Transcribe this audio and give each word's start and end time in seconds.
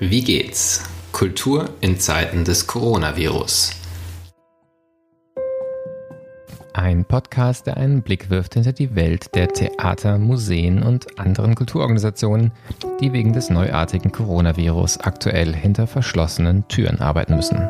Wie 0.00 0.22
geht's? 0.22 0.84
Kultur 1.10 1.70
in 1.80 1.98
Zeiten 1.98 2.44
des 2.44 2.68
Coronavirus. 2.68 3.72
Ein 6.72 7.04
Podcast, 7.04 7.66
der 7.66 7.78
einen 7.78 8.02
Blick 8.02 8.30
wirft 8.30 8.54
hinter 8.54 8.72
die 8.72 8.94
Welt 8.94 9.34
der 9.34 9.48
Theater, 9.48 10.18
Museen 10.18 10.84
und 10.84 11.18
anderen 11.18 11.56
Kulturorganisationen, 11.56 12.52
die 13.00 13.12
wegen 13.12 13.32
des 13.32 13.50
neuartigen 13.50 14.12
Coronavirus 14.12 15.00
aktuell 15.00 15.52
hinter 15.52 15.88
verschlossenen 15.88 16.68
Türen 16.68 17.00
arbeiten 17.00 17.34
müssen. 17.34 17.68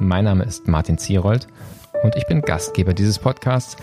Mein 0.00 0.24
Name 0.24 0.42
ist 0.42 0.66
Martin 0.66 0.98
Zierold 0.98 1.46
und 2.02 2.16
ich 2.16 2.26
bin 2.26 2.42
Gastgeber 2.42 2.92
dieses 2.92 3.20
Podcasts, 3.20 3.76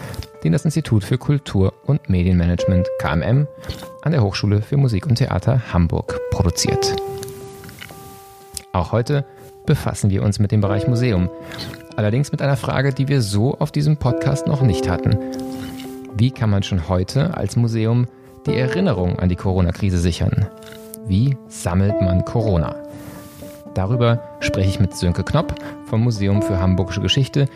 den 0.43 0.52
das 0.52 0.66
Institut 0.66 1.05
für 1.05 1.18
Kultur 1.18 1.74
und 1.86 2.10
Medienmanagement 2.10 2.89
KMM 3.00 3.48
an 4.02 4.11
der 4.11 4.21
Hochschule 4.21 4.61
für 4.61 4.75
Musik 4.75 5.06
und 5.07 5.16
Theater 5.16 5.71
Hamburg 5.71 6.20
produziert. 6.32 6.93
Auch 8.74 8.93
heute 8.93 9.25
befassen 9.66 10.10
wir 10.10 10.24
uns 10.24 10.39
mit 10.39 10.52
dem 10.52 10.61
Bereich 10.61 10.88
Museum, 10.88 11.29
allerdings 11.98 12.32
mit 12.32 12.42
einer 12.42 12.56
Frage, 12.56 12.93
die 12.93 13.10
wir 13.10 13.21
so 13.21 13.57
auf 13.60 13.71
diesem 13.71 13.98
Podcast 13.98 14.48
noch 14.48 14.62
nicht 14.62 14.89
hatten. 14.89 15.18
Wie 16.16 16.32
kann 16.32 16.50
man 16.50 16.64
schon 16.64 16.88
heute 16.88 17.36
als 17.36 17.57
Museum 17.57 18.07
die 18.46 18.56
Erinnerung 18.56 19.20
an 19.20 19.28
die 19.28 19.36
Corona-Krise 19.36 19.98
sichern? 19.98 20.48
Wie 21.06 21.38
sammelt 21.50 22.02
man 22.02 22.24
Corona? 22.24 22.76
Darüber 23.74 24.21
spreche 24.39 24.70
ich 24.70 24.79
mit 24.79 24.96
Sönke 24.96 25.24
Knopp 25.24 25.56
vom 25.86 26.01
Museum 26.04 26.42
für 26.42 26.60
Hamburgische 26.60 27.01
Geschichte, 27.01 27.48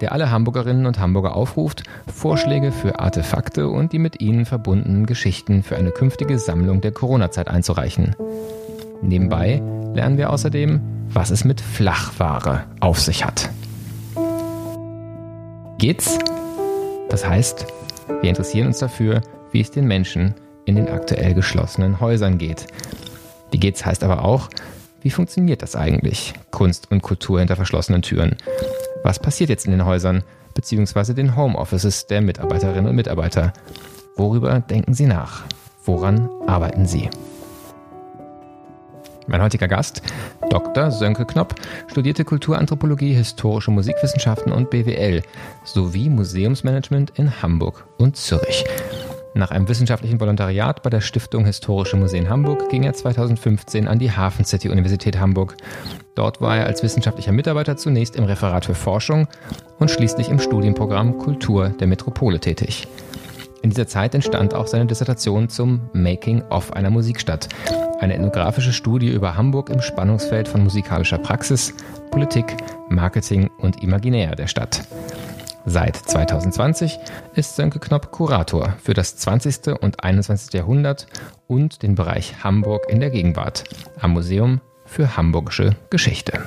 der 0.00 0.12
alle 0.12 0.30
Hamburgerinnen 0.30 0.86
und 0.86 1.00
Hamburger 1.00 1.36
aufruft, 1.36 1.82
Vorschläge 2.12 2.70
für 2.70 3.00
Artefakte 3.00 3.68
und 3.68 3.92
die 3.92 3.98
mit 3.98 4.20
ihnen 4.20 4.46
verbundenen 4.46 5.06
Geschichten 5.06 5.64
für 5.64 5.76
eine 5.76 5.90
künftige 5.90 6.38
Sammlung 6.38 6.80
der 6.80 6.92
Corona-Zeit 6.92 7.48
einzureichen. 7.48 8.14
Nebenbei 9.02 9.62
lernen 9.94 10.18
wir 10.18 10.30
außerdem, 10.30 10.80
was 11.12 11.30
es 11.30 11.44
mit 11.44 11.60
Flachware 11.60 12.64
auf 12.80 13.00
sich 13.00 13.24
hat. 13.24 13.50
Geht's? 15.78 16.18
Das 17.08 17.26
heißt, 17.26 17.66
wir 18.20 18.28
interessieren 18.28 18.68
uns 18.68 18.78
dafür, 18.78 19.22
wie 19.50 19.60
es 19.60 19.70
den 19.70 19.86
Menschen 19.86 20.34
in 20.64 20.76
den 20.76 20.88
aktuell 20.88 21.34
geschlossenen 21.34 22.00
Häusern 22.00 22.38
geht. 22.38 22.66
Wie 23.50 23.58
geht's 23.58 23.84
heißt 23.84 24.04
aber 24.04 24.24
auch, 24.24 24.48
wie 25.02 25.10
funktioniert 25.10 25.62
das 25.62 25.74
eigentlich? 25.74 26.34
Kunst 26.50 26.90
und 26.90 27.02
Kultur 27.02 27.38
hinter 27.38 27.56
verschlossenen 27.56 28.02
Türen. 28.02 28.36
Was 29.02 29.18
passiert 29.18 29.48
jetzt 29.48 29.64
in 29.64 29.72
den 29.72 29.86
Häusern 29.86 30.22
bzw. 30.54 31.14
den 31.14 31.36
Homeoffices 31.36 32.06
der 32.06 32.20
Mitarbeiterinnen 32.20 32.86
und 32.86 32.96
Mitarbeiter? 32.96 33.54
Worüber 34.16 34.60
denken 34.60 34.92
Sie 34.92 35.06
nach? 35.06 35.44
Woran 35.84 36.28
arbeiten 36.46 36.86
Sie? 36.86 37.08
Mein 39.30 39.42
heutiger 39.42 39.68
Gast, 39.68 40.02
Dr. 40.50 40.90
Sönke 40.90 41.24
Knopp, 41.24 41.54
studierte 41.86 42.24
Kulturanthropologie, 42.24 43.14
historische 43.14 43.70
Musikwissenschaften 43.70 44.52
und 44.52 44.70
BWL 44.70 45.22
sowie 45.62 46.08
Museumsmanagement 46.08 47.12
in 47.16 47.40
Hamburg 47.40 47.86
und 47.96 48.16
Zürich. 48.16 48.64
Nach 49.34 49.52
einem 49.52 49.68
wissenschaftlichen 49.68 50.18
Volontariat 50.18 50.82
bei 50.82 50.90
der 50.90 51.00
Stiftung 51.00 51.44
Historische 51.44 51.96
Museen 51.96 52.28
Hamburg 52.28 52.70
ging 52.70 52.82
er 52.82 52.92
2015 52.92 53.86
an 53.86 54.00
die 54.00 54.10
Hafen 54.10 54.44
City 54.44 54.68
Universität 54.68 55.20
Hamburg. 55.20 55.56
Dort 56.16 56.40
war 56.40 56.56
er 56.56 56.66
als 56.66 56.82
wissenschaftlicher 56.82 57.30
Mitarbeiter 57.30 57.76
zunächst 57.76 58.16
im 58.16 58.24
Referat 58.24 58.64
für 58.64 58.74
Forschung 58.74 59.28
und 59.78 59.92
schließlich 59.92 60.28
im 60.28 60.40
Studienprogramm 60.40 61.18
Kultur 61.18 61.68
der 61.68 61.86
Metropole 61.86 62.40
tätig. 62.40 62.88
In 63.62 63.70
dieser 63.70 63.86
Zeit 63.86 64.16
entstand 64.16 64.54
auch 64.54 64.66
seine 64.66 64.86
Dissertation 64.86 65.48
zum 65.48 65.82
Making 65.92 66.42
of 66.50 66.72
einer 66.72 66.90
Musikstadt, 66.90 67.48
eine 68.00 68.14
ethnografische 68.14 68.72
Studie 68.72 69.10
über 69.10 69.36
Hamburg 69.36 69.70
im 69.70 69.80
Spannungsfeld 69.80 70.48
von 70.48 70.64
musikalischer 70.64 71.18
Praxis, 71.18 71.74
Politik, 72.10 72.56
Marketing 72.88 73.50
und 73.58 73.82
Imaginär 73.82 74.34
der 74.34 74.46
Stadt. 74.46 74.82
Seit 75.66 75.96
2020 75.96 76.98
ist 77.34 77.54
Sönke 77.54 77.78
Knopp 77.78 78.10
Kurator 78.10 78.74
für 78.82 78.94
das 78.94 79.16
20. 79.16 79.78
und 79.80 80.02
21. 80.02 80.54
Jahrhundert 80.54 81.06
und 81.46 81.82
den 81.82 81.94
Bereich 81.94 82.42
Hamburg 82.42 82.88
in 82.88 83.00
der 83.00 83.10
Gegenwart 83.10 83.64
am 84.00 84.12
Museum 84.12 84.60
für 84.86 85.16
Hamburgische 85.16 85.76
Geschichte. 85.90 86.40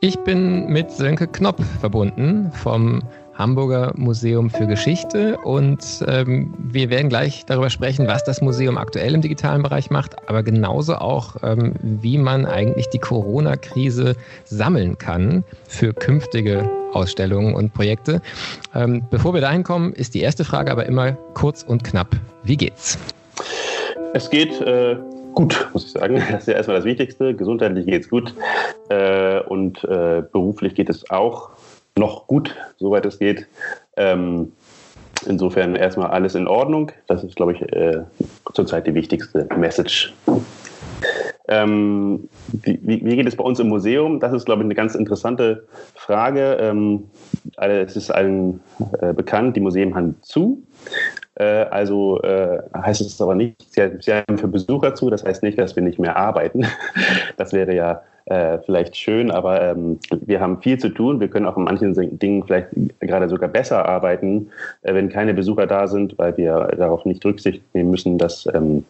Ich 0.00 0.18
bin 0.20 0.66
mit 0.66 0.90
Sönke 0.90 1.26
Knopp 1.26 1.64
verbunden 1.80 2.52
vom 2.52 3.02
Hamburger 3.36 3.92
Museum 3.96 4.50
für 4.50 4.66
Geschichte 4.66 5.36
und 5.44 5.80
ähm, 6.06 6.54
wir 6.58 6.90
werden 6.90 7.08
gleich 7.08 7.44
darüber 7.44 7.70
sprechen, 7.70 8.06
was 8.06 8.24
das 8.24 8.40
Museum 8.40 8.78
aktuell 8.78 9.14
im 9.14 9.20
digitalen 9.20 9.62
Bereich 9.62 9.90
macht, 9.90 10.28
aber 10.28 10.42
genauso 10.42 10.94
auch, 10.96 11.36
ähm, 11.42 11.74
wie 11.82 12.18
man 12.18 12.46
eigentlich 12.46 12.88
die 12.88 12.98
Corona-Krise 12.98 14.16
sammeln 14.44 14.96
kann 14.98 15.44
für 15.68 15.92
künftige 15.92 16.68
Ausstellungen 16.92 17.54
und 17.54 17.74
Projekte. 17.74 18.22
Ähm, 18.74 19.04
bevor 19.10 19.34
wir 19.34 19.42
dahin 19.42 19.62
kommen, 19.62 19.92
ist 19.92 20.14
die 20.14 20.20
erste 20.20 20.44
Frage 20.44 20.70
aber 20.70 20.86
immer 20.86 21.12
kurz 21.34 21.62
und 21.62 21.84
knapp. 21.84 22.16
Wie 22.42 22.56
geht's? 22.56 22.98
Es 24.14 24.30
geht 24.30 24.60
äh, 24.62 24.96
gut, 25.34 25.68
muss 25.74 25.84
ich 25.84 25.92
sagen. 25.92 26.22
Das 26.30 26.40
ist 26.40 26.48
ja 26.48 26.54
erstmal 26.54 26.78
das 26.78 26.86
Wichtigste. 26.86 27.34
Gesundheitlich 27.34 27.84
geht 27.86 28.04
es 28.04 28.08
gut 28.08 28.34
äh, 28.88 29.40
und 29.40 29.84
äh, 29.84 30.22
beruflich 30.32 30.74
geht 30.74 30.88
es 30.88 31.10
auch 31.10 31.50
noch 31.96 32.26
gut, 32.26 32.54
soweit 32.78 33.06
es 33.06 33.18
geht. 33.18 33.46
Ähm, 33.96 34.52
insofern 35.26 35.76
erstmal 35.76 36.08
alles 36.08 36.34
in 36.34 36.46
Ordnung. 36.46 36.92
Das 37.06 37.24
ist, 37.24 37.36
glaube 37.36 37.54
ich, 37.54 37.62
äh, 37.72 38.02
zurzeit 38.52 38.86
die 38.86 38.94
wichtigste 38.94 39.48
Message. 39.56 40.14
Ähm, 41.48 42.28
wie, 42.52 42.80
wie, 42.82 43.16
geht 43.16 43.26
es 43.26 43.36
bei 43.36 43.44
uns 43.44 43.60
im 43.60 43.68
Museum? 43.68 44.18
Das 44.18 44.32
ist, 44.32 44.46
glaube 44.46 44.62
ich, 44.62 44.64
eine 44.66 44.74
ganz 44.74 44.94
interessante 44.94 45.64
Frage. 45.94 46.58
Ähm, 46.60 47.04
es 47.56 47.96
ist 47.96 48.10
allen 48.10 48.60
äh, 49.00 49.12
bekannt, 49.12 49.56
die 49.56 49.60
Museen 49.60 49.94
haben 49.94 50.16
zu. 50.22 50.62
Äh, 51.36 51.44
also 51.44 52.20
äh, 52.22 52.62
heißt 52.74 53.00
es 53.00 53.20
aber 53.20 53.36
nicht, 53.36 53.72
sie, 53.72 53.90
sie 54.00 54.12
haben 54.12 54.38
für 54.38 54.48
Besucher 54.48 54.94
zu, 54.94 55.08
das 55.08 55.24
heißt 55.24 55.42
nicht, 55.44 55.58
dass 55.58 55.76
wir 55.76 55.82
nicht 55.82 55.98
mehr 55.98 56.16
arbeiten. 56.16 56.66
Das 57.36 57.52
wäre 57.52 57.74
ja 57.74 58.02
äh, 58.26 58.58
vielleicht 58.64 58.96
schön, 58.96 59.30
aber 59.30 59.62
ähm, 59.62 59.98
wir 60.20 60.40
haben 60.40 60.60
viel 60.60 60.78
zu 60.78 60.88
tun. 60.88 61.20
Wir 61.20 61.28
können 61.28 61.46
auch 61.46 61.56
in 61.56 61.64
manchen 61.64 62.18
Dingen 62.18 62.42
vielleicht 62.44 62.68
gerade 63.00 63.28
sogar 63.28 63.48
besser 63.48 63.86
arbeiten, 63.86 64.48
äh, 64.82 64.94
wenn 64.94 65.08
keine 65.08 65.32
Besucher 65.32 65.66
da 65.66 65.86
sind, 65.86 66.18
weil 66.18 66.36
wir 66.36 66.74
darauf 66.76 67.04
nicht 67.04 67.24
Rücksicht 67.24 67.62
nehmen 67.72 67.90
müssen, 67.90 68.18
dass 68.18 68.48
ähm, 68.52 68.84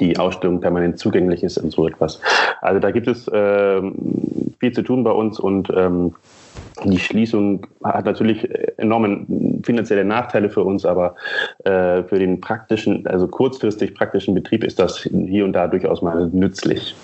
die 0.00 0.18
Ausstellung 0.18 0.60
permanent 0.60 0.98
zugänglich 0.98 1.42
ist 1.42 1.58
und 1.58 1.72
so 1.72 1.86
etwas. 1.86 2.20
Also 2.60 2.80
da 2.80 2.90
gibt 2.90 3.06
es 3.06 3.28
äh, 3.28 3.82
viel 4.58 4.72
zu 4.72 4.82
tun 4.82 5.04
bei 5.04 5.12
uns 5.12 5.38
und 5.38 5.70
ähm, 5.76 6.14
die 6.84 6.98
Schließung 6.98 7.66
hat 7.84 8.06
natürlich 8.06 8.48
enorme 8.78 9.26
finanzielle 9.62 10.04
Nachteile 10.04 10.48
für 10.48 10.62
uns, 10.62 10.84
aber 10.86 11.16
äh, 11.64 12.02
für 12.04 12.18
den 12.18 12.40
praktischen, 12.40 13.06
also 13.06 13.26
kurzfristig 13.26 13.94
praktischen 13.94 14.34
Betrieb 14.34 14.64
ist 14.64 14.78
das 14.78 14.98
hier 14.98 15.44
und 15.44 15.52
da 15.52 15.66
durchaus 15.66 16.02
mal 16.02 16.28
nützlich. 16.32 16.94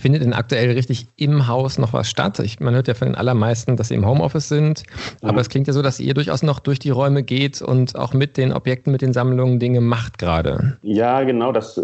Findet 0.00 0.22
denn 0.22 0.32
aktuell 0.32 0.70
richtig 0.70 1.06
im 1.16 1.46
Haus 1.46 1.78
noch 1.78 1.92
was 1.92 2.08
statt? 2.08 2.38
Ich, 2.38 2.58
man 2.58 2.74
hört 2.74 2.88
ja 2.88 2.94
von 2.94 3.08
den 3.08 3.14
allermeisten, 3.14 3.76
dass 3.76 3.88
sie 3.88 3.94
im 3.94 4.06
Homeoffice 4.06 4.48
sind, 4.48 4.82
mhm. 5.22 5.28
aber 5.28 5.42
es 5.42 5.50
klingt 5.50 5.66
ja 5.66 5.74
so, 5.74 5.82
dass 5.82 6.00
ihr 6.00 6.14
durchaus 6.14 6.42
noch 6.42 6.58
durch 6.58 6.78
die 6.78 6.88
Räume 6.88 7.22
geht 7.22 7.60
und 7.60 7.96
auch 7.96 8.14
mit 8.14 8.38
den 8.38 8.52
Objekten, 8.52 8.92
mit 8.92 9.02
den 9.02 9.12
Sammlungen 9.12 9.58
Dinge 9.58 9.82
macht 9.82 10.18
gerade. 10.18 10.78
Ja, 10.82 11.22
genau, 11.24 11.52
das 11.52 11.78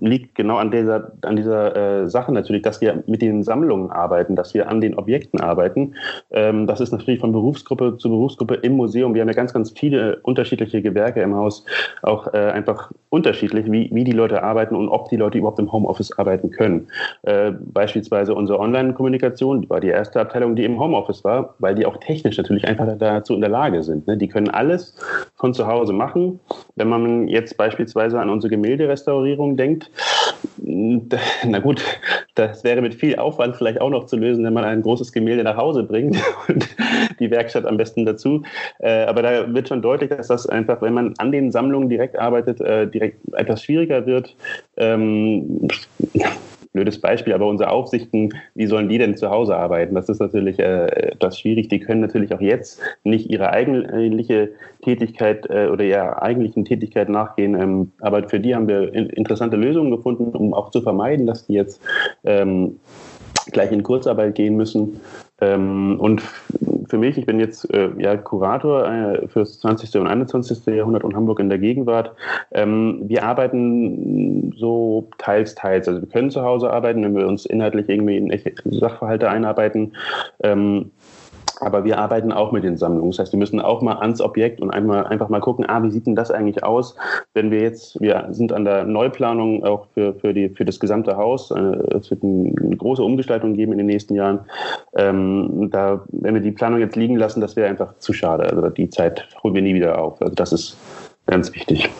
liegt 0.00 0.34
genau 0.34 0.56
an 0.56 0.70
dieser, 0.70 1.12
an 1.22 1.36
dieser 1.36 1.76
äh, 1.76 2.08
Sache 2.08 2.32
natürlich, 2.32 2.62
dass 2.62 2.80
wir 2.80 3.02
mit 3.06 3.20
den 3.20 3.42
Sammlungen 3.42 3.90
arbeiten, 3.90 4.34
dass 4.34 4.54
wir 4.54 4.68
an 4.70 4.80
den 4.80 4.94
Objekten 4.94 5.40
arbeiten. 5.40 5.94
Ähm, 6.30 6.66
das 6.66 6.80
ist 6.80 6.92
natürlich 6.92 7.20
von 7.20 7.32
Berufsgruppe 7.32 7.98
zu 7.98 8.08
Berufsgruppe 8.08 8.54
im 8.54 8.72
Museum. 8.76 9.14
Wir 9.14 9.20
haben 9.20 9.28
ja 9.28 9.34
ganz, 9.34 9.52
ganz 9.52 9.72
viele 9.72 10.20
unterschiedliche 10.22 10.80
Gewerke 10.80 11.20
im 11.20 11.34
Haus, 11.34 11.64
auch 12.02 12.32
äh, 12.32 12.38
einfach 12.38 12.90
unterschiedlich, 13.10 13.70
wie, 13.70 13.90
wie 13.92 14.04
die 14.04 14.12
Leute 14.12 14.42
arbeiten 14.42 14.74
und 14.74 14.88
ob 14.88 15.08
die 15.10 15.16
Leute 15.16 15.38
überhaupt 15.38 15.58
im 15.58 15.70
Homeoffice 15.70 16.12
arbeiten 16.18 16.50
können. 16.50 16.88
Äh, 17.22 17.52
beispielsweise 17.60 18.34
unsere 18.34 18.58
Online-Kommunikation 18.58 19.68
war 19.68 19.80
die 19.80 19.88
erste 19.88 20.20
Abteilung, 20.20 20.56
die 20.56 20.64
im 20.64 20.78
Homeoffice 20.78 21.24
war, 21.24 21.54
weil 21.58 21.74
die 21.74 21.86
auch 21.86 21.96
technisch 21.98 22.36
natürlich 22.36 22.66
einfach 22.66 22.86
dazu 22.98 23.34
in 23.34 23.40
der 23.40 23.50
Lage 23.50 23.82
sind. 23.82 24.06
Ne? 24.06 24.16
Die 24.16 24.28
können 24.28 24.50
alles 24.50 24.96
von 25.36 25.54
zu 25.54 25.66
Hause 25.66 25.92
machen. 25.92 26.40
Wenn 26.76 26.88
man 26.88 27.28
jetzt 27.28 27.56
beispielsweise 27.56 28.20
an 28.20 28.30
unsere 28.30 28.50
Gemälderestaurierung 28.50 29.56
denkt, 29.56 29.90
na 30.56 31.58
gut, 31.58 31.82
das 32.34 32.64
wäre 32.64 32.80
mit 32.80 32.94
viel 32.94 33.16
Aufwand 33.16 33.56
vielleicht 33.56 33.80
auch 33.80 33.90
noch 33.90 34.06
zu 34.06 34.16
lösen, 34.16 34.44
wenn 34.44 34.52
man 34.52 34.64
ein 34.64 34.82
großes 34.82 35.12
Gemälde 35.12 35.44
nach 35.44 35.56
Hause 35.56 35.82
bringt 35.82 36.16
und 36.48 36.68
die 37.18 37.30
Werkstatt 37.30 37.66
am 37.66 37.76
besten 37.76 38.06
dazu. 38.06 38.42
Äh, 38.78 39.04
aber 39.04 39.22
da 39.22 39.52
wird 39.52 39.68
schon 39.68 39.82
deutlich, 39.82 40.10
dass 40.10 40.28
das 40.28 40.46
einfach, 40.46 40.80
wenn 40.82 40.94
man 40.94 41.14
an 41.18 41.32
den 41.32 41.50
Sammlungen 41.50 41.88
direkt 41.88 42.18
arbeitet, 42.18 42.60
äh, 42.60 42.86
direkt 42.86 43.20
etwas 43.34 43.62
schwieriger 43.62 44.06
wird. 44.06 44.36
Ähm, 44.76 45.68
blödes 46.78 47.00
Beispiel, 47.00 47.32
aber 47.32 47.46
unsere 47.48 47.70
Aufsichten, 47.70 48.32
wie 48.54 48.66
sollen 48.66 48.88
die 48.88 48.98
denn 48.98 49.16
zu 49.16 49.30
Hause 49.30 49.56
arbeiten? 49.56 49.96
Das 49.96 50.08
ist 50.08 50.20
natürlich 50.20 50.60
äh, 50.60 50.86
etwas 51.10 51.36
schwierig. 51.36 51.68
Die 51.68 51.80
können 51.80 52.00
natürlich 52.00 52.32
auch 52.32 52.40
jetzt 52.40 52.80
nicht 53.02 53.28
ihre 53.28 53.50
eigentliche 53.50 54.50
Tätigkeit 54.82 55.50
äh, 55.50 55.66
oder 55.66 55.84
ihrer 55.84 56.22
eigentlichen 56.22 56.64
Tätigkeit 56.64 57.08
nachgehen. 57.08 57.60
Ähm, 57.60 57.90
aber 58.00 58.28
für 58.28 58.38
die 58.38 58.54
haben 58.54 58.68
wir 58.68 58.94
in, 58.94 59.10
interessante 59.10 59.56
Lösungen 59.56 59.90
gefunden, 59.90 60.36
um 60.36 60.54
auch 60.54 60.70
zu 60.70 60.80
vermeiden, 60.80 61.26
dass 61.26 61.46
die 61.46 61.54
jetzt 61.54 61.80
ähm, 62.22 62.78
gleich 63.50 63.72
in 63.72 63.82
Kurzarbeit 63.82 64.36
gehen 64.36 64.56
müssen. 64.56 65.00
Ähm, 65.40 66.00
und 66.00 66.22
für 66.88 66.98
mich, 66.98 67.18
ich 67.18 67.26
bin 67.26 67.38
jetzt 67.38 67.72
äh, 67.72 67.90
ja, 67.98 68.16
Kurator 68.16 68.88
äh, 68.88 69.28
für 69.28 69.40
das 69.40 69.60
20. 69.60 69.96
und 69.96 70.06
21. 70.06 70.66
Jahrhundert 70.66 71.04
und 71.04 71.14
Hamburg 71.14 71.38
in 71.40 71.48
der 71.48 71.58
Gegenwart. 71.58 72.14
Ähm, 72.52 73.02
wir 73.04 73.24
arbeiten 73.24 74.52
so 74.56 75.08
teils, 75.18 75.54
teils. 75.54 75.86
Also 75.88 76.00
wir 76.00 76.08
können 76.08 76.30
zu 76.30 76.42
Hause 76.42 76.70
arbeiten, 76.70 77.02
wenn 77.04 77.14
wir 77.14 77.26
uns 77.26 77.46
inhaltlich 77.46 77.88
irgendwie 77.88 78.16
in 78.16 78.32
Sachverhalte 78.64 79.28
einarbeiten. 79.28 79.94
Ähm, 80.42 80.90
aber 81.60 81.84
wir 81.84 81.98
arbeiten 81.98 82.32
auch 82.32 82.52
mit 82.52 82.64
den 82.64 82.76
Sammlungen. 82.76 83.10
Das 83.10 83.18
heißt, 83.18 83.32
wir 83.32 83.38
müssen 83.38 83.60
auch 83.60 83.82
mal 83.82 83.96
ans 83.98 84.20
Objekt 84.20 84.60
und 84.60 84.70
einmal, 84.70 85.06
einfach 85.06 85.28
mal 85.28 85.40
gucken, 85.40 85.64
ah, 85.68 85.82
wie 85.82 85.90
sieht 85.90 86.06
denn 86.06 86.16
das 86.16 86.30
eigentlich 86.30 86.62
aus, 86.64 86.96
wenn 87.34 87.50
wir 87.50 87.60
jetzt, 87.60 88.00
wir 88.00 88.28
sind 88.30 88.52
an 88.52 88.64
der 88.64 88.84
Neuplanung 88.84 89.64
auch 89.64 89.86
für, 89.94 90.14
für, 90.14 90.34
die, 90.34 90.48
für 90.50 90.64
das 90.64 90.80
gesamte 90.80 91.16
Haus. 91.16 91.50
Äh, 91.50 91.60
es 91.96 92.10
wird 92.10 92.22
eine 92.22 92.76
große 92.76 93.02
Umgestaltung 93.02 93.54
geben 93.54 93.72
in 93.72 93.78
den 93.78 93.86
nächsten 93.86 94.14
Jahren. 94.14 94.40
Ähm, 94.96 95.68
da, 95.70 96.04
wenn 96.08 96.34
wir 96.34 96.42
die 96.42 96.52
Planung 96.52 96.80
jetzt 96.80 96.96
liegen 96.96 97.16
lassen, 97.16 97.40
das 97.40 97.56
wäre 97.56 97.68
einfach 97.68 97.98
zu 97.98 98.12
schade. 98.12 98.44
Also 98.44 98.68
die 98.68 98.90
Zeit 98.90 99.28
holen 99.42 99.54
wir 99.54 99.62
nie 99.62 99.74
wieder 99.74 99.98
auf. 99.98 100.20
Also 100.20 100.34
das 100.34 100.52
ist 100.52 100.76
ganz 101.26 101.54
wichtig. 101.54 101.90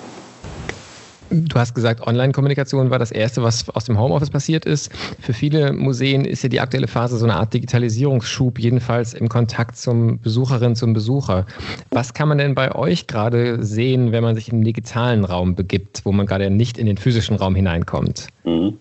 Du 1.30 1.58
hast 1.58 1.74
gesagt, 1.74 2.06
Online-Kommunikation 2.06 2.90
war 2.90 2.98
das 2.98 3.10
Erste, 3.10 3.42
was 3.42 3.68
aus 3.70 3.84
dem 3.84 3.98
Homeoffice 3.98 4.30
passiert 4.30 4.64
ist. 4.64 4.90
Für 5.20 5.32
viele 5.32 5.72
Museen 5.72 6.24
ist 6.24 6.42
ja 6.42 6.48
die 6.48 6.60
aktuelle 6.60 6.88
Phase 6.88 7.18
so 7.18 7.24
eine 7.24 7.34
Art 7.34 7.52
Digitalisierungsschub, 7.52 8.58
jedenfalls 8.58 9.14
im 9.14 9.28
Kontakt 9.28 9.76
zum 9.76 10.20
Besucherin, 10.20 10.74
zum 10.74 10.94
Besucher. 10.94 11.46
Was 11.90 12.14
kann 12.14 12.28
man 12.28 12.38
denn 12.38 12.54
bei 12.54 12.74
euch 12.74 13.06
gerade 13.06 13.62
sehen, 13.62 14.12
wenn 14.12 14.22
man 14.22 14.34
sich 14.34 14.50
im 14.50 14.64
digitalen 14.64 15.24
Raum 15.24 15.54
begibt, 15.54 16.02
wo 16.04 16.12
man 16.12 16.26
gerade 16.26 16.50
nicht 16.50 16.78
in 16.78 16.86
den 16.86 16.96
physischen 16.96 17.36
Raum 17.36 17.54
hineinkommt? 17.54 18.28
Mhm. 18.44 18.78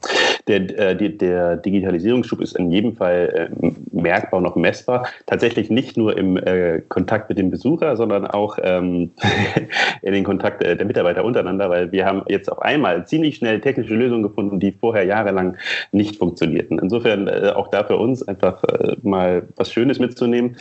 Der, 0.48 0.62
äh, 0.80 1.18
der, 1.18 1.58
Digitalisierungsschub 1.58 2.40
ist 2.40 2.56
in 2.58 2.72
jedem 2.72 2.96
Fall 2.96 3.50
äh, 3.62 3.72
merkbar 4.02 4.40
und 4.40 4.46
auch 4.46 4.56
messbar. 4.56 5.08
Tatsächlich 5.26 5.70
nicht 5.70 5.98
nur 5.98 6.18
im 6.18 6.38
äh, 6.38 6.82
Kontakt 6.88 7.30
mit 7.30 7.38
dem 7.38 7.50
Besucher, 7.50 7.96
sondern 7.96 8.28
auch 8.28 8.58
ähm, 8.62 9.12
in 10.02 10.14
den 10.14 10.24
Kontakt 10.24 10.64
der 10.64 10.84
Mitarbeiter 10.86 11.24
untereinander, 11.24 11.70
weil 11.70 11.92
wir 11.92 12.06
haben 12.06 12.24
jetzt 12.28 12.52
auf 12.52 12.62
einmal 12.62 13.06
ziemlich 13.08 13.38
schnell 13.38 13.62
technische 13.62 13.96
Lösungen 13.96 14.24
gefunden, 14.24 14.60
die 14.60 14.72
vorher 14.72 15.04
jahrelang 15.04 15.58
nicht 15.92 16.18
funktionierten. 16.18 16.80
Insofern 16.80 17.30
auch 17.50 17.68
da 17.70 17.84
für 17.84 17.98
uns 17.98 18.28
einfach 18.28 18.64
mal 19.02 19.44
was 19.56 19.72
Schönes 19.72 20.00
mitzunehmen. 20.00 20.58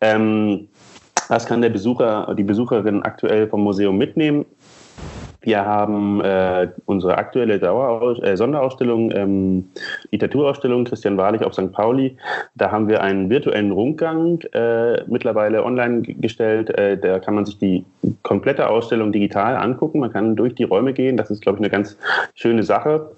Ähm, 0.00 0.68
was 1.28 1.46
kann 1.46 1.62
der 1.62 1.70
Besucher, 1.70 2.34
die 2.36 2.42
Besucherin 2.42 3.02
aktuell 3.02 3.46
vom 3.46 3.62
Museum 3.62 3.96
mitnehmen? 3.96 4.46
Wir 5.42 5.64
haben 5.64 6.20
äh, 6.20 6.68
unsere 6.84 7.16
aktuelle 7.16 7.58
Daueraus 7.58 8.22
äh, 8.22 8.36
Sonderausstellung, 8.36 9.10
ähm, 9.14 9.70
Literaturausstellung 10.10 10.84
Christian 10.84 11.16
Wahrlich 11.16 11.42
auf 11.42 11.54
St. 11.54 11.72
Pauli. 11.72 12.16
Da 12.54 12.70
haben 12.70 12.88
wir 12.88 13.02
einen 13.02 13.30
virtuellen 13.30 13.72
Rundgang 13.72 14.40
äh, 14.52 15.02
mittlerweile 15.06 15.64
online 15.64 16.02
gestellt. 16.02 16.70
Äh, 16.70 16.98
da 16.98 17.18
kann 17.18 17.34
man 17.34 17.46
sich 17.46 17.58
die 17.58 17.84
komplette 18.22 18.68
Ausstellung 18.68 19.12
digital 19.12 19.56
angucken. 19.56 20.00
Man 20.00 20.12
kann 20.12 20.36
durch 20.36 20.54
die 20.54 20.64
Räume 20.64 20.92
gehen. 20.92 21.16
Das 21.16 21.30
ist, 21.30 21.40
glaube 21.40 21.56
ich, 21.56 21.60
eine 21.60 21.70
ganz 21.70 21.96
schöne 22.34 22.62
Sache. 22.62 23.10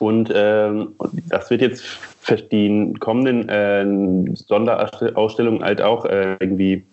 Und 0.00 0.32
ähm, 0.34 0.94
das 1.28 1.50
wird 1.50 1.60
jetzt 1.60 1.82
für 2.20 2.36
die 2.36 2.92
kommenden 2.98 3.48
äh, 3.48 4.34
Sonderausstellungen 4.34 5.62
halt 5.62 5.80
auch 5.80 6.04
äh, 6.06 6.36
irgendwie 6.40 6.84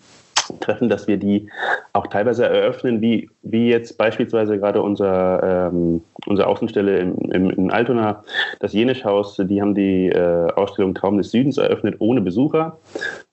treffen, 0.62 0.90
dass 0.90 1.08
wir 1.08 1.18
die 1.18 1.50
auch 1.94 2.08
teilweise 2.08 2.46
eröffnen, 2.46 3.02
wie, 3.02 3.30
wie 3.42 3.70
jetzt 3.70 3.98
beispielsweise 3.98 4.58
gerade 4.60 4.82
unser, 4.82 5.70
ähm, 5.72 6.02
unsere 6.26 6.48
Außenstelle 6.48 7.00
im, 7.00 7.18
im, 7.32 7.50
in 7.50 7.72
Altona, 7.72 8.24
das 8.60 8.74
Jenischhaus, 8.74 9.38
die 9.38 9.62
haben 9.62 9.76
die 9.76 10.08
äh, 10.08 10.52
Ausstellung 10.54 10.96
Traum 10.96 11.18
des 11.18 11.32
Südens 11.32 11.58
eröffnet 11.58 11.96
ohne 12.00 12.22
Besucher. 12.22 12.78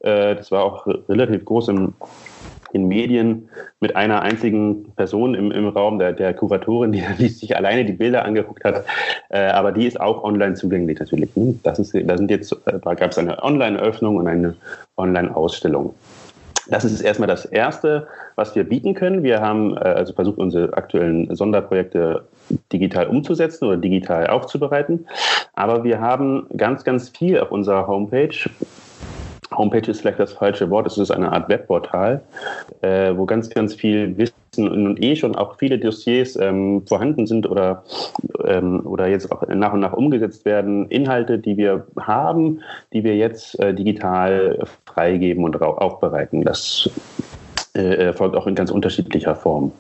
Äh, 0.01 0.35
das 0.37 0.51
war 0.51 0.65
auch 0.65 0.87
relativ 1.09 1.45
groß 1.45 1.69
im 1.69 1.95
in 2.73 2.89
Medien 2.89 3.49
mit 3.81 3.97
einer 3.97 4.23
einzigen 4.23 4.93
Person 4.95 5.35
im, 5.35 5.51
im 5.53 5.69
Raum, 5.69 5.99
der, 5.99 6.13
der 6.13 6.35
Kuratorin, 6.35 6.93
die, 6.93 7.03
die 7.19 7.29
sich 7.29 7.57
alleine 7.57 7.85
die 7.85 7.93
Bilder 7.93 8.25
angeguckt 8.25 8.65
hat. 8.65 8.85
Äh, 9.31 9.47
aber 9.49 9.73
die 9.73 9.87
ist 9.87 10.01
auch 10.01 10.25
online 10.25 10.55
zugänglich 10.55 10.99
natürlich. 10.99 11.31
Hm? 11.35 11.61
Das 11.63 11.79
ist, 11.79 11.95
da 11.95 12.17
sind 12.17 12.31
jetzt, 12.31 12.53
äh, 12.67 12.79
da 12.81 12.95
gab 12.95 13.11
es 13.11 13.19
eine 13.19 13.43
Online-Öffnung 13.43 14.17
und 14.17 14.27
eine 14.27 14.55
Online-Ausstellung. 14.97 15.95
Das 16.69 16.85
ist 16.85 17.01
erstmal 17.01 17.29
das 17.29 17.47
Erste, 17.47 18.07
was 18.35 18.55
wir 18.55 18.65
bieten 18.65 18.95
können. 18.95 19.23
Wir 19.23 19.41
haben 19.41 19.77
äh, 19.77 19.81
also 19.81 20.13
versucht, 20.13 20.39
unsere 20.39 20.77
aktuellen 20.77 21.35
Sonderprojekte 21.35 22.25
digital 22.73 23.07
umzusetzen 23.09 23.67
oder 23.67 23.77
digital 23.77 24.27
aufzubereiten. 24.29 25.07
Aber 25.55 25.85
wir 25.85 26.01
haben 26.01 26.47
ganz, 26.57 26.85
ganz 26.85 27.09
viel 27.09 27.41
auf 27.41 27.51
unserer 27.51 27.87
Homepage. 27.87 28.37
Homepage 29.59 29.91
ist 29.91 30.01
vielleicht 30.01 30.21
das 30.21 30.33
falsche 30.33 30.71
Wort, 30.71 30.87
es 30.87 30.97
ist 30.97 31.11
eine 31.11 31.33
Art 31.33 31.49
Webportal, 31.49 32.23
äh, 32.81 33.15
wo 33.17 33.27
ganz, 33.27 33.51
ganz 33.51 33.75
viel 33.75 34.17
Wissen 34.17 34.69
und 34.69 35.03
eh 35.03 35.17
schon 35.17 35.37
auch 35.37 35.57
viele 35.59 35.79
Dossiers 35.79 36.37
ähm, 36.37 36.87
vorhanden 36.87 37.27
sind 37.27 37.49
oder, 37.49 37.85
ähm, 38.45 38.87
oder 38.87 39.09
jetzt 39.09 39.31
auch 39.31 39.47
nach 39.49 39.73
und 39.73 39.81
nach 39.81 39.93
umgesetzt 39.93 40.45
werden. 40.45 40.89
Inhalte, 40.89 41.39
die 41.39 41.57
wir 41.57 41.87
haben, 41.99 42.61
die 42.93 43.05
wir 43.05 43.17
jetzt 43.17 43.59
äh, 43.61 43.75
digital 43.75 44.59
freigeben 44.87 45.45
und 45.45 45.61
aufbereiten. 45.61 46.45
Das 46.45 46.89
äh, 47.75 48.07
erfolgt 48.07 48.37
auch 48.37 48.47
in 48.47 48.55
ganz 48.55 48.71
unterschiedlicher 48.71 49.35
Form. 49.35 49.73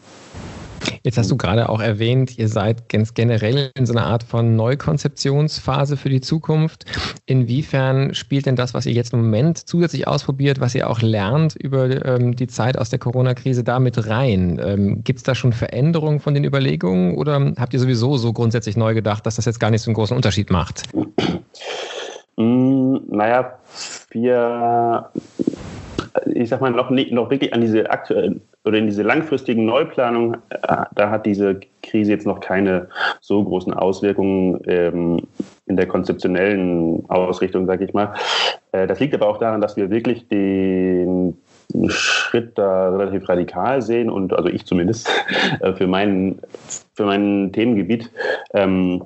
Jetzt 1.08 1.16
hast 1.16 1.30
du 1.30 1.38
gerade 1.38 1.70
auch 1.70 1.80
erwähnt, 1.80 2.36
ihr 2.36 2.48
seid 2.48 2.90
ganz 2.90 3.14
generell 3.14 3.70
in 3.74 3.86
so 3.86 3.94
einer 3.94 4.04
Art 4.04 4.22
von 4.22 4.56
Neukonzeptionsphase 4.56 5.96
für 5.96 6.10
die 6.10 6.20
Zukunft. 6.20 6.84
Inwiefern 7.24 8.12
spielt 8.12 8.44
denn 8.44 8.56
das, 8.56 8.74
was 8.74 8.84
ihr 8.84 8.92
jetzt 8.92 9.14
im 9.14 9.22
Moment 9.22 9.56
zusätzlich 9.56 10.06
ausprobiert, 10.06 10.60
was 10.60 10.74
ihr 10.74 10.90
auch 10.90 11.00
lernt 11.00 11.56
über 11.56 12.04
ähm, 12.04 12.36
die 12.36 12.46
Zeit 12.46 12.76
aus 12.76 12.90
der 12.90 12.98
Corona-Krise 12.98 13.64
da 13.64 13.78
mit 13.78 14.06
rein? 14.06 14.60
Ähm, 14.62 15.02
Gibt 15.02 15.20
es 15.20 15.22
da 15.22 15.34
schon 15.34 15.54
Veränderungen 15.54 16.20
von 16.20 16.34
den 16.34 16.44
Überlegungen 16.44 17.16
oder 17.16 17.54
habt 17.56 17.72
ihr 17.72 17.80
sowieso 17.80 18.18
so 18.18 18.34
grundsätzlich 18.34 18.76
neu 18.76 18.92
gedacht, 18.92 19.24
dass 19.24 19.36
das 19.36 19.46
jetzt 19.46 19.60
gar 19.60 19.70
nicht 19.70 19.80
so 19.80 19.88
einen 19.88 19.94
großen 19.94 20.14
Unterschied 20.14 20.50
macht? 20.50 20.82
Mm, 22.36 22.96
naja, 23.08 23.58
wir 24.10 25.10
ich 26.34 26.48
sag 26.48 26.60
mal, 26.60 26.70
noch, 26.70 26.90
nicht, 26.90 27.12
noch 27.12 27.30
wirklich 27.30 27.52
an 27.52 27.60
diese 27.60 27.90
aktuellen 27.90 28.40
oder 28.64 28.78
in 28.78 28.86
diese 28.86 29.02
langfristigen 29.02 29.64
Neuplanung, 29.64 30.34
äh, 30.50 30.84
da 30.94 31.10
hat 31.10 31.26
diese 31.26 31.60
Krise 31.82 32.12
jetzt 32.12 32.26
noch 32.26 32.40
keine 32.40 32.88
so 33.20 33.42
großen 33.42 33.72
Auswirkungen 33.72 34.60
ähm, 34.66 35.22
in 35.66 35.76
der 35.76 35.86
konzeptionellen 35.86 37.08
Ausrichtung, 37.08 37.66
sage 37.66 37.84
ich 37.84 37.94
mal. 37.94 38.14
Äh, 38.72 38.86
das 38.86 39.00
liegt 39.00 39.14
aber 39.14 39.28
auch 39.28 39.38
daran, 39.38 39.60
dass 39.60 39.76
wir 39.76 39.90
wirklich 39.90 40.28
den 40.28 41.38
Schritt 41.88 42.56
da 42.56 42.90
relativ 42.90 43.28
radikal 43.28 43.82
sehen 43.82 44.10
und 44.10 44.32
also 44.34 44.48
ich 44.48 44.64
zumindest 44.64 45.08
äh, 45.60 45.72
für 45.74 45.86
meinen 45.86 46.40
für 46.94 47.04
mein 47.04 47.52
Themengebiet 47.52 48.10
ähm, 48.54 49.04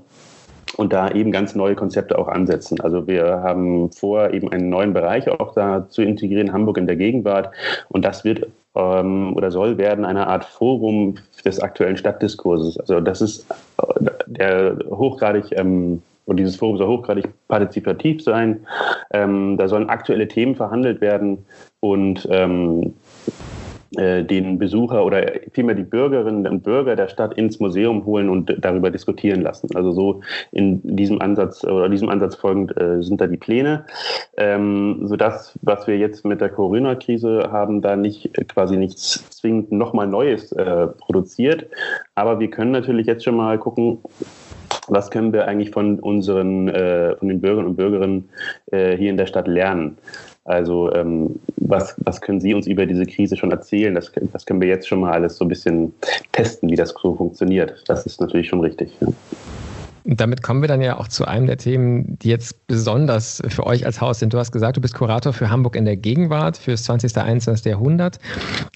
und 0.77 0.93
da 0.93 1.11
eben 1.11 1.33
ganz 1.33 1.55
neue 1.55 1.75
Konzepte 1.75 2.19
auch 2.19 2.29
ansetzen. 2.29 2.81
Also 2.81 3.07
wir 3.07 3.43
haben 3.43 3.93
vor, 3.93 4.31
eben 4.31 4.51
einen 4.51 4.71
neuen 4.71 4.95
Bereich 4.95 5.29
auch 5.29 5.55
da 5.55 5.89
zu 5.89 6.03
integrieren, 6.03 6.53
Hamburg 6.53 6.79
in 6.79 6.87
der 6.87 6.97
Gegenwart. 6.97 7.51
Und 7.89 8.05
das 8.05 8.25
wird 8.25 8.47
ähm, 8.75 9.37
oder 9.37 9.51
soll 9.51 9.79
werden 9.79 10.05
eine 10.05 10.27
Art 10.27 10.45
Forum 10.45 11.17
des 11.45 11.61
aktuellen 11.61 11.97
Stadtdiskurses. 11.97 12.79
Also 12.79 13.01
das 13.01 13.21
ist 13.21 13.47
äh, 13.79 14.11
der 14.27 14.77
hochgradig 14.91 15.53
ähm, 15.53 16.03
und 16.25 16.37
dieses 16.37 16.57
Forum 16.57 16.79
soll 16.79 16.89
hochgradig 16.89 17.29
partizipativ 17.49 18.23
sein. 18.23 18.67
Ähm, 19.13 19.57
da 19.57 19.69
sollen 19.69 19.89
aktuelle 19.89 20.29
Themen 20.29 20.55
verhandelt 20.55 21.01
werden 21.01 21.45
und 21.81 22.29
ähm, 22.31 22.83
äh, 22.83 22.91
den 23.95 24.59
Besucher 24.59 25.05
oder 25.05 25.33
vielmehr 25.53 25.75
die 25.75 25.83
Bürgerinnen 25.83 26.47
und 26.47 26.63
Bürger 26.63 26.97
der 26.97 27.09
Stadt 27.09 27.35
ins 27.35 27.61
Museum 27.61 28.05
holen 28.05 28.29
und 28.31 28.57
darüber 28.59 28.91
diskutieren 28.91 29.43
lassen. 29.43 29.69
Also 29.75 29.93
so 29.93 30.21
in 30.51 30.81
diesem 30.97 31.21
Ansatz 31.21 31.65
oder 31.65 31.89
diesem 31.89 32.09
Ansatz 32.09 32.37
folgend 32.37 32.77
äh, 32.81 33.03
sind 33.03 33.21
da 33.21 33.27
die 33.27 33.37
Pläne, 33.37 33.85
ähm, 34.37 35.01
sodass 35.03 35.59
was 35.63 35.87
wir 35.87 35.99
jetzt 35.99 36.25
mit 36.25 36.41
der 36.41 36.49
Corona-Krise 36.49 37.49
haben, 37.51 37.83
da 37.83 37.97
nicht 37.97 38.39
äh, 38.39 38.45
quasi 38.45 38.77
nichts 38.77 39.29
zwingend 39.31 39.73
nochmal 39.73 40.07
Neues 40.07 40.53
äh, 40.53 40.87
produziert. 40.87 41.67
Aber 42.15 42.41
wir 42.41 42.51
können 42.51 42.73
natürlich 42.73 43.07
jetzt 43.07 43.25
schon 43.25 43.37
mal 43.37 43.59
gucken, 43.59 43.99
was 44.89 45.11
können 45.11 45.33
wir 45.33 45.47
eigentlich 45.47 45.71
von 45.71 45.99
unseren, 46.01 46.69
äh, 46.69 47.17
von 47.17 47.29
den 47.29 47.41
Bürgern 47.41 47.67
und 47.67 47.77
Bürgerinnen 47.77 48.29
äh, 48.71 48.97
hier 48.97 49.11
in 49.11 49.17
der 49.17 49.27
Stadt 49.27 49.47
lernen? 49.47 49.97
Also 50.45 50.93
ähm, 50.93 51.39
was, 51.57 51.95
was 51.99 52.21
können 52.21 52.41
Sie 52.41 52.53
uns 52.53 52.67
über 52.67 52.85
diese 52.85 53.07
Krise 53.07 53.37
schon 53.37 53.53
erzählen? 53.53 53.95
Das, 53.95 54.11
das 54.33 54.45
können 54.45 54.61
wir 54.61 54.69
jetzt 54.69 54.89
schon 54.89 55.01
mal 55.01 55.13
alles 55.13 55.37
so 55.37 55.45
ein 55.45 55.49
bisschen 55.49 55.95
testen, 56.33 56.69
wie 56.69 56.75
das 56.75 56.95
so 57.01 57.15
funktioniert. 57.15 57.83
Das 57.87 58.07
ist 58.07 58.21
natürlich 58.21 58.49
schon 58.49 58.61
richtig. 58.61 58.91
Ja. 59.01 59.09
Und 60.05 60.21
damit 60.21 60.43
kommen 60.43 60.63
wir 60.63 60.69
dann 60.69 60.81
ja 60.81 60.99
auch 60.99 61.09
zu 61.09 61.27
einem 61.27 61.47
der 61.47 61.57
Themen, 61.57 62.19
die 62.19 62.29
jetzt 62.29 62.67
besonders 62.67 63.43
für 63.49 63.67
euch 63.67 63.87
als 63.87 64.01
Haus 64.01 64.19
sind. 64.19 64.35
Du 64.35 64.39
hast 64.39 64.53
gesagt, 64.53 64.77
du 64.77 64.81
bist 64.81 64.95
Kurator 64.95 65.33
für 65.33 65.51
Hamburg 65.51 65.77
in 65.77 65.85
der 65.85 65.97
Gegenwart, 65.97 66.57
fürs 66.57 66.85
20. 66.85 67.17
21. 67.17 67.65
Jahrhundert. 67.67 68.19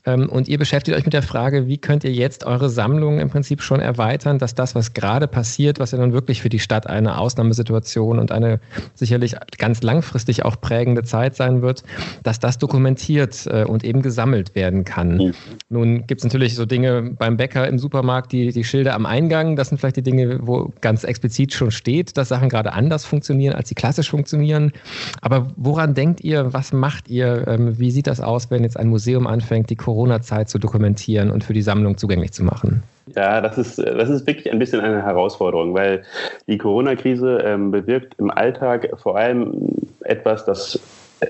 Ähm, 0.05 0.29
und 0.29 0.49
ihr 0.49 0.59
beschäftigt 0.59 0.97
euch 0.97 1.05
mit 1.05 1.13
der 1.13 1.23
Frage, 1.23 1.67
wie 1.67 1.79
könnt 1.79 2.05
ihr 2.05 2.13
jetzt 2.13 2.45
eure 2.45 2.71
Sammlung 2.71 3.19
im 3.19 3.29
Prinzip 3.29 3.63
schon 3.63 3.81
erweitern, 3.81 4.39
dass 4.39 4.55
das, 4.55 4.75
was 4.75 4.95
gerade 4.95 5.27
passiert, 5.27 5.79
was 5.79 5.91
ja 5.91 5.99
nun 5.99 6.13
wirklich 6.13 6.43
für 6.43 6.49
die 6.49 6.59
Stadt 6.59 6.87
eine 6.87 7.19
Ausnahmesituation 7.19 8.19
und 8.19 8.31
eine 8.31 8.61
sicherlich 8.95 9.35
ganz 9.59 9.83
langfristig 9.83 10.45
auch 10.45 10.61
prägende 10.61 11.03
Zeit 11.03 11.37
sein 11.37 11.63
wird, 11.63 11.83
dass 12.23 12.39
das 12.39 12.59
dokumentiert 12.59 13.47
äh, 13.47 13.65
und 13.65 13.85
eben 13.85 14.03
gesammelt 14.03 14.55
werden 14.55 14.85
kann. 14.85 15.17
Mhm. 15.17 15.35
Nun 15.69 16.07
gibt 16.07 16.21
es 16.21 16.25
natürlich 16.25 16.55
so 16.55 16.67
Dinge 16.67 17.03
beim 17.03 17.37
Bäcker 17.37 17.67
im 17.67 17.79
Supermarkt, 17.79 18.33
die, 18.33 18.53
die 18.53 18.65
Schilder 18.65 18.95
am 18.95 19.07
Eingang, 19.07 19.57
das 19.57 19.69
sind 19.69 19.79
vielleicht 19.79 19.97
die 19.97 20.03
Dinge, 20.03 20.39
wo 20.43 20.73
ganz 20.81 21.03
explizit 21.05 21.16
schon 21.53 21.71
steht, 21.71 22.17
dass 22.17 22.29
Sachen 22.29 22.49
gerade 22.49 22.73
anders 22.73 23.05
funktionieren, 23.05 23.55
als 23.55 23.69
sie 23.69 23.75
klassisch 23.75 24.11
funktionieren. 24.11 24.73
Aber 25.21 25.49
woran 25.57 25.95
denkt 25.95 26.21
ihr, 26.23 26.53
was 26.53 26.73
macht 26.73 27.09
ihr, 27.09 27.47
ähm, 27.47 27.79
wie 27.79 27.91
sieht 27.91 28.07
das 28.07 28.21
aus, 28.21 28.51
wenn 28.51 28.63
jetzt 28.63 28.79
ein 28.79 28.89
Museum 28.89 29.27
anfängt, 29.27 29.71
die 29.71 29.77
Corona-Zeit 29.77 30.49
zu 30.49 30.59
dokumentieren 30.59 31.31
und 31.31 31.45
für 31.45 31.53
die 31.53 31.63
Sammlung 31.63 31.97
zugänglich 31.97 32.33
zu 32.33 32.45
machen? 32.45 32.83
Ja, 33.15 33.41
das 33.41 33.57
ist, 33.57 33.79
das 33.79 34.09
ist 34.09 34.27
wirklich 34.27 34.51
ein 34.53 34.59
bisschen 34.59 34.81
eine 34.81 35.03
Herausforderung, 35.03 35.75
weil 35.75 36.03
die 36.49 36.59
Corona-Krise 36.59 37.39
ähm, 37.45 37.71
bewirkt 37.71 38.15
im 38.19 38.31
Alltag 38.31 38.89
vor 39.01 39.17
allem 39.17 39.77
etwas, 40.01 40.45
das 40.45 40.81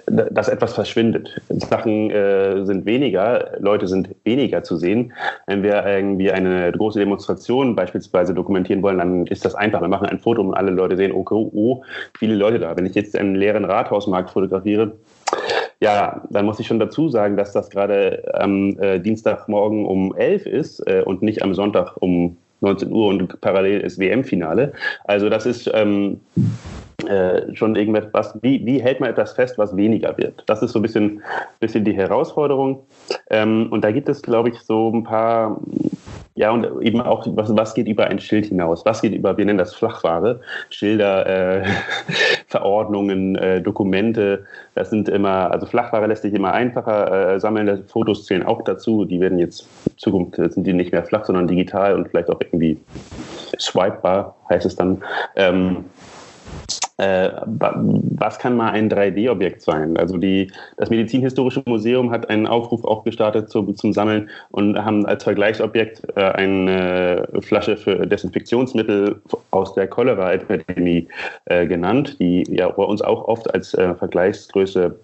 dass 0.06 0.48
etwas 0.48 0.74
verschwindet. 0.74 1.40
Sachen 1.48 2.10
äh, 2.10 2.64
sind 2.64 2.86
weniger, 2.86 3.52
Leute 3.60 3.86
sind 3.86 4.08
weniger 4.24 4.62
zu 4.62 4.76
sehen. 4.76 5.12
Wenn 5.46 5.62
wir 5.62 5.86
irgendwie 5.86 6.30
eine 6.32 6.72
große 6.72 6.98
Demonstration 6.98 7.76
beispielsweise 7.76 8.34
dokumentieren 8.34 8.82
wollen, 8.82 8.98
dann 8.98 9.26
ist 9.26 9.44
das 9.44 9.54
einfach. 9.54 9.80
Wir 9.80 9.88
machen 9.88 10.08
ein 10.08 10.18
Foto 10.18 10.42
und 10.42 10.54
alle 10.54 10.72
Leute 10.72 10.96
sehen, 10.96 11.12
okay, 11.12 11.34
oh, 11.34 11.82
viele 12.18 12.34
Leute 12.34 12.58
da. 12.58 12.76
Wenn 12.76 12.86
ich 12.86 12.94
jetzt 12.94 13.16
einen 13.16 13.36
leeren 13.36 13.64
Rathausmarkt 13.64 14.30
fotografiere, 14.30 14.92
ja, 15.80 16.22
dann 16.30 16.46
muss 16.46 16.58
ich 16.58 16.66
schon 16.66 16.78
dazu 16.78 17.08
sagen, 17.08 17.36
dass 17.36 17.52
das 17.52 17.70
gerade 17.70 18.24
am 18.34 18.78
äh, 18.80 18.98
Dienstagmorgen 18.98 19.84
um 19.84 20.14
11 20.16 20.46
ist 20.46 20.80
äh, 20.86 21.02
und 21.04 21.22
nicht 21.22 21.42
am 21.42 21.54
Sonntag 21.54 21.96
um 22.00 22.36
19 22.60 22.90
Uhr 22.90 23.08
und 23.08 23.40
parallel 23.40 23.80
ist 23.80 23.98
WM-Finale. 23.98 24.72
Also 25.04 25.28
das 25.28 25.46
ist 25.46 25.70
ähm, 25.74 26.20
äh, 27.06 27.54
schon 27.54 27.76
irgendetwas, 27.76 28.38
wie, 28.42 28.64
wie 28.64 28.80
hält 28.80 29.00
man 29.00 29.10
etwas 29.10 29.32
fest, 29.32 29.58
was 29.58 29.76
weniger 29.76 30.16
wird? 30.18 30.42
Das 30.46 30.62
ist 30.62 30.72
so 30.72 30.78
ein 30.78 30.82
bisschen, 30.82 31.22
bisschen 31.60 31.84
die 31.84 31.94
Herausforderung. 31.94 32.84
Ähm, 33.30 33.68
und 33.70 33.82
da 33.82 33.92
gibt 33.92 34.08
es, 34.08 34.22
glaube 34.22 34.50
ich, 34.50 34.60
so 34.60 34.90
ein 34.92 35.04
paar, 35.04 35.60
ja, 36.34 36.50
und 36.50 36.66
eben 36.82 37.00
auch, 37.00 37.26
was, 37.30 37.56
was 37.56 37.74
geht 37.74 37.88
über 37.88 38.06
ein 38.06 38.18
Schild 38.18 38.46
hinaus? 38.46 38.84
Was 38.84 39.00
geht 39.00 39.14
über, 39.14 39.36
wir 39.36 39.44
nennen 39.44 39.58
das 39.58 39.74
Flachware, 39.74 40.40
Schilder, 40.70 41.26
äh, 41.26 41.64
Verordnungen, 42.48 43.36
äh, 43.36 43.60
Dokumente, 43.60 44.44
das 44.74 44.90
sind 44.90 45.08
immer, 45.08 45.50
also 45.50 45.66
Flachware 45.66 46.06
lässt 46.06 46.22
sich 46.22 46.34
immer 46.34 46.52
einfacher 46.52 47.34
äh, 47.34 47.40
sammeln, 47.40 47.84
Fotos 47.88 48.26
zählen 48.26 48.42
auch 48.42 48.62
dazu, 48.62 49.04
die 49.04 49.20
werden 49.20 49.38
jetzt 49.38 49.66
in 49.86 49.98
Zukunft, 49.98 50.36
sind 50.36 50.66
die 50.66 50.72
nicht 50.72 50.92
mehr 50.92 51.04
flach, 51.04 51.24
sondern 51.24 51.46
digital 51.46 51.94
und 51.94 52.08
vielleicht 52.08 52.28
auch 52.28 52.40
irgendwie 52.40 52.78
swipebar, 53.58 54.36
heißt 54.50 54.66
es 54.66 54.76
dann. 54.76 55.02
Ähm, 55.36 55.84
äh, 56.98 57.30
was 57.44 58.38
kann 58.38 58.56
mal 58.56 58.70
ein 58.70 58.90
3D-Objekt 58.90 59.60
sein? 59.60 59.96
Also 59.98 60.16
die, 60.16 60.50
das 60.78 60.88
Medizinhistorische 60.88 61.62
Museum 61.66 62.10
hat 62.10 62.30
einen 62.30 62.46
Aufruf 62.46 62.84
auch 62.84 63.04
gestartet 63.04 63.50
zum, 63.50 63.76
zum 63.76 63.92
Sammeln 63.92 64.30
und 64.50 64.82
haben 64.82 65.04
als 65.04 65.24
Vergleichsobjekt 65.24 66.02
äh, 66.16 66.22
eine 66.22 67.28
Flasche 67.40 67.76
für 67.76 68.06
Desinfektionsmittel 68.06 69.20
aus 69.50 69.74
der 69.74 69.88
Cholera-Epidemie 69.88 71.08
äh, 71.44 71.66
genannt, 71.66 72.16
die 72.18 72.44
ja 72.48 72.68
bei 72.70 72.84
uns 72.84 73.02
auch 73.02 73.28
oft 73.28 73.52
als 73.52 73.74
äh, 73.74 73.94
Vergleichsgröße 73.94 74.98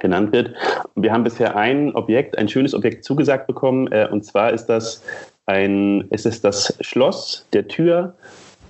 genannt 0.00 0.32
wird. 0.32 0.54
Wir 0.96 1.12
haben 1.12 1.22
bisher 1.22 1.54
ein 1.56 1.94
Objekt, 1.94 2.36
ein 2.36 2.48
schönes 2.48 2.74
Objekt 2.74 3.04
zugesagt 3.04 3.46
bekommen, 3.46 3.86
äh, 3.92 4.08
und 4.10 4.24
zwar 4.24 4.52
ist 4.52 4.66
das 4.66 5.04
ein, 5.46 6.08
ist 6.10 6.26
es 6.26 6.40
das 6.40 6.76
Schloss 6.80 7.46
der 7.52 7.68
Tür 7.68 8.14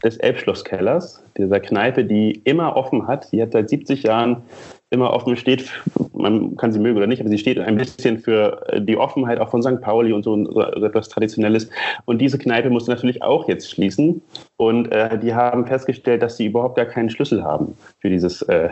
des 0.02 0.16
Elbschlosskellers, 0.16 1.24
dieser 1.36 1.60
Kneipe, 1.60 2.04
die 2.04 2.40
immer 2.44 2.76
offen 2.76 3.06
hat. 3.06 3.30
Die 3.32 3.40
hat 3.40 3.52
seit 3.52 3.68
70 3.68 4.02
Jahren 4.02 4.42
immer 4.90 5.12
offen, 5.12 5.36
steht, 5.36 5.70
man 6.12 6.54
kann 6.56 6.70
sie 6.70 6.78
mögen 6.78 6.98
oder 6.98 7.06
nicht, 7.06 7.20
aber 7.20 7.30
sie 7.30 7.38
steht 7.38 7.58
ein 7.58 7.76
bisschen 7.76 8.18
für 8.18 8.62
äh, 8.68 8.80
die 8.80 8.98
Offenheit 8.98 9.40
auch 9.40 9.48
von 9.48 9.62
St. 9.62 9.80
Pauli 9.80 10.12
und 10.12 10.22
so, 10.22 10.44
so 10.44 10.60
etwas 10.60 11.08
Traditionelles. 11.08 11.70
Und 12.04 12.18
diese 12.18 12.38
Kneipe 12.38 12.68
musste 12.68 12.90
natürlich 12.90 13.22
auch 13.22 13.48
jetzt 13.48 13.70
schließen. 13.70 14.20
Und 14.58 14.92
äh, 14.92 15.18
die 15.18 15.34
haben 15.34 15.66
festgestellt, 15.66 16.22
dass 16.22 16.36
sie 16.36 16.46
überhaupt 16.46 16.76
gar 16.76 16.84
keinen 16.84 17.08
Schlüssel 17.08 17.42
haben 17.42 17.74
für 18.00 18.10
dieses, 18.10 18.42
äh, 18.42 18.68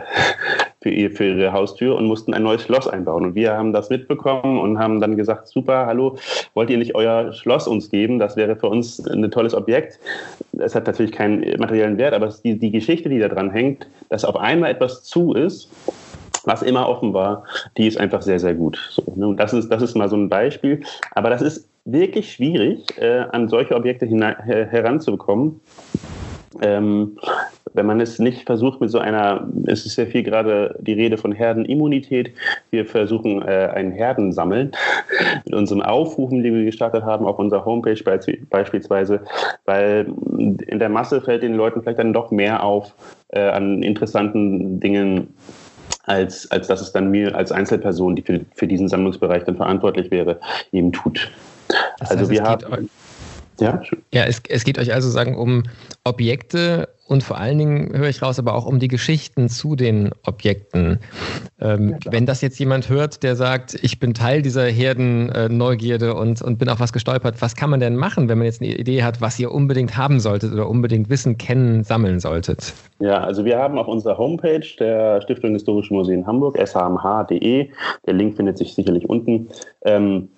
für, 0.81 0.89
ihr, 0.89 1.11
für 1.11 1.25
ihre 1.25 1.53
Haustür 1.53 1.95
und 1.95 2.05
mussten 2.05 2.33
ein 2.33 2.43
neues 2.43 2.63
Schloss 2.63 2.87
einbauen. 2.87 3.25
Und 3.25 3.35
wir 3.35 3.53
haben 3.53 3.71
das 3.71 3.89
mitbekommen 3.89 4.59
und 4.59 4.79
haben 4.79 4.99
dann 4.99 5.15
gesagt, 5.15 5.47
super, 5.47 5.85
hallo, 5.85 6.17
wollt 6.55 6.69
ihr 6.69 6.77
nicht 6.77 6.95
euer 6.95 7.33
Schloss 7.33 7.67
uns 7.67 7.89
geben? 7.89 8.17
Das 8.17 8.35
wäre 8.35 8.55
für 8.55 8.67
uns 8.67 8.99
ein 9.05 9.29
tolles 9.29 9.53
Objekt. 9.53 9.99
Es 10.57 10.73
hat 10.73 10.87
natürlich 10.87 11.11
keinen 11.11 11.59
materiellen 11.59 11.97
Wert, 11.97 12.13
aber 12.13 12.33
die, 12.43 12.57
die 12.57 12.71
Geschichte, 12.71 13.09
die 13.09 13.19
da 13.19 13.27
dran 13.27 13.51
hängt, 13.51 13.87
dass 14.09 14.25
auf 14.25 14.35
einmal 14.35 14.71
etwas 14.71 15.03
zu 15.03 15.33
ist, 15.33 15.69
was 16.45 16.63
immer 16.63 16.89
offen 16.89 17.13
war, 17.13 17.43
die 17.77 17.85
ist 17.85 17.99
einfach 17.99 18.23
sehr, 18.23 18.39
sehr 18.39 18.55
gut. 18.55 18.79
So, 18.89 19.03
ne? 19.15 19.35
das, 19.35 19.53
ist, 19.53 19.69
das 19.69 19.83
ist 19.83 19.95
mal 19.95 20.09
so 20.09 20.15
ein 20.15 20.29
Beispiel. 20.29 20.81
Aber 21.11 21.29
das 21.29 21.43
ist 21.43 21.69
wirklich 21.85 22.33
schwierig, 22.33 22.83
äh, 22.97 23.25
an 23.31 23.47
solche 23.47 23.75
Objekte 23.75 24.07
heranzubekommen 24.07 25.59
ähm, 26.61 27.17
wenn 27.73 27.85
man 27.85 28.01
es 28.01 28.19
nicht 28.19 28.45
versucht 28.45 28.81
mit 28.81 28.89
so 28.89 28.99
einer, 28.99 29.47
es 29.65 29.85
ist 29.85 29.95
ja 29.97 30.05
viel 30.05 30.23
gerade 30.23 30.75
die 30.81 30.93
Rede 30.93 31.17
von 31.17 31.31
Herdenimmunität. 31.31 32.33
Wir 32.69 32.85
versuchen 32.85 33.41
äh, 33.41 33.69
ein 33.73 33.91
Herdensammeln 33.91 34.71
mit 35.45 35.53
unseren 35.53 35.81
Aufrufen, 35.81 36.43
die 36.43 36.53
wir 36.53 36.65
gestartet 36.65 37.03
haben 37.03 37.25
auf 37.25 37.39
unserer 37.39 37.63
Homepage 37.63 38.01
beispielsweise, 38.49 39.21
weil 39.65 40.07
in 40.37 40.79
der 40.79 40.89
Masse 40.89 41.21
fällt 41.21 41.43
den 41.43 41.55
Leuten 41.55 41.81
vielleicht 41.81 41.99
dann 41.99 42.13
doch 42.13 42.31
mehr 42.31 42.63
auf 42.63 42.93
äh, 43.29 43.39
an 43.39 43.83
interessanten 43.83 44.79
Dingen, 44.79 45.33
als, 46.03 46.49
als 46.51 46.67
dass 46.67 46.81
es 46.81 46.91
dann 46.91 47.11
mir 47.11 47.35
als 47.35 47.51
Einzelperson, 47.51 48.15
die 48.15 48.23
für, 48.23 48.41
für 48.55 48.67
diesen 48.67 48.89
Sammlungsbereich 48.89 49.43
dann 49.43 49.55
verantwortlich 49.55 50.11
wäre, 50.11 50.39
eben 50.71 50.91
tut. 50.91 51.31
Das 51.99 52.11
also 52.11 52.21
heißt, 52.23 52.31
wir 52.31 52.43
haben 52.43 52.89
ja, 53.61 53.81
ja 54.13 54.25
es, 54.25 54.41
es 54.49 54.63
geht 54.63 54.77
euch 54.77 54.93
also 54.93 55.09
sagen 55.09 55.37
um 55.37 55.63
Objekte 56.03 56.89
und 57.11 57.23
vor 57.23 57.37
allen 57.37 57.57
Dingen 57.57 57.91
höre 57.93 58.07
ich 58.07 58.21
raus, 58.21 58.39
aber 58.39 58.55
auch 58.55 58.65
um 58.65 58.79
die 58.79 58.87
Geschichten 58.87 59.49
zu 59.49 59.75
den 59.75 60.11
Objekten. 60.25 60.99
Ähm, 61.59 61.89
ja, 61.89 61.97
wenn 62.09 62.25
das 62.25 62.39
jetzt 62.39 62.57
jemand 62.57 62.87
hört, 62.87 63.23
der 63.23 63.35
sagt, 63.35 63.77
ich 63.81 63.99
bin 63.99 64.13
Teil 64.13 64.41
dieser 64.41 64.65
Herdenneugierde 64.65 66.07
äh, 66.07 66.13
und, 66.13 66.41
und 66.41 66.57
bin 66.57 66.69
auf 66.69 66.79
was 66.79 66.93
gestolpert, 66.93 67.41
was 67.41 67.57
kann 67.57 67.69
man 67.69 67.81
denn 67.81 67.97
machen, 67.97 68.29
wenn 68.29 68.37
man 68.37 68.45
jetzt 68.45 68.61
eine 68.61 68.73
Idee 68.77 69.03
hat, 69.03 69.19
was 69.19 69.37
ihr 69.39 69.51
unbedingt 69.51 69.97
haben 69.97 70.21
solltet 70.21 70.53
oder 70.53 70.69
unbedingt 70.69 71.09
Wissen, 71.09 71.37
kennen, 71.37 71.83
sammeln 71.83 72.21
solltet? 72.21 72.73
Ja, 72.99 73.17
also 73.17 73.43
wir 73.43 73.57
haben 73.57 73.77
auf 73.77 73.89
unserer 73.89 74.17
Homepage 74.17 74.65
der 74.79 75.21
Stiftung 75.21 75.51
Historische 75.51 75.93
Museen 75.93 76.25
Hamburg, 76.25 76.57
shmh.de, 76.57 77.71
der 78.05 78.13
Link 78.13 78.37
findet 78.37 78.57
sich 78.57 78.73
sicherlich 78.73 79.09
unten, 79.09 79.49
ähm, 79.83 80.29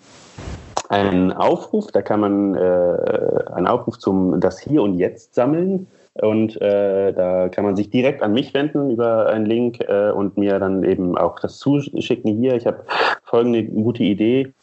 einen 0.94 1.34
Aufruf, 1.34 1.92
da 1.92 2.02
kann 2.02 2.20
man 2.20 2.56
äh, 2.56 3.44
einen 3.54 3.68
Aufruf 3.68 3.98
zum 3.98 4.40
das 4.40 4.60
Hier 4.60 4.82
und 4.84 4.98
Jetzt 4.98 5.34
sammeln. 5.34 5.88
Und 6.22 6.62
äh, 6.62 7.12
da 7.12 7.50
kann 7.50 7.66
man 7.66 7.76
sich 7.76 7.90
direkt 7.90 8.22
an 8.22 8.34
mich 8.34 8.54
wenden 8.54 8.92
über 8.92 9.28
einen 9.30 9.48
Link 9.48 9.80
äh, 9.88 10.12
und 10.12 10.38
mir 10.38 10.60
dann 10.60 10.84
eben 10.84 11.18
auch 11.18 11.40
das 11.40 11.58
zuschicken. 11.58 12.38
Hier, 12.38 12.54
ich 12.54 12.68
habe 12.68 12.86
folgende 13.24 13.64
gute 13.64 14.04
Idee 14.04 14.54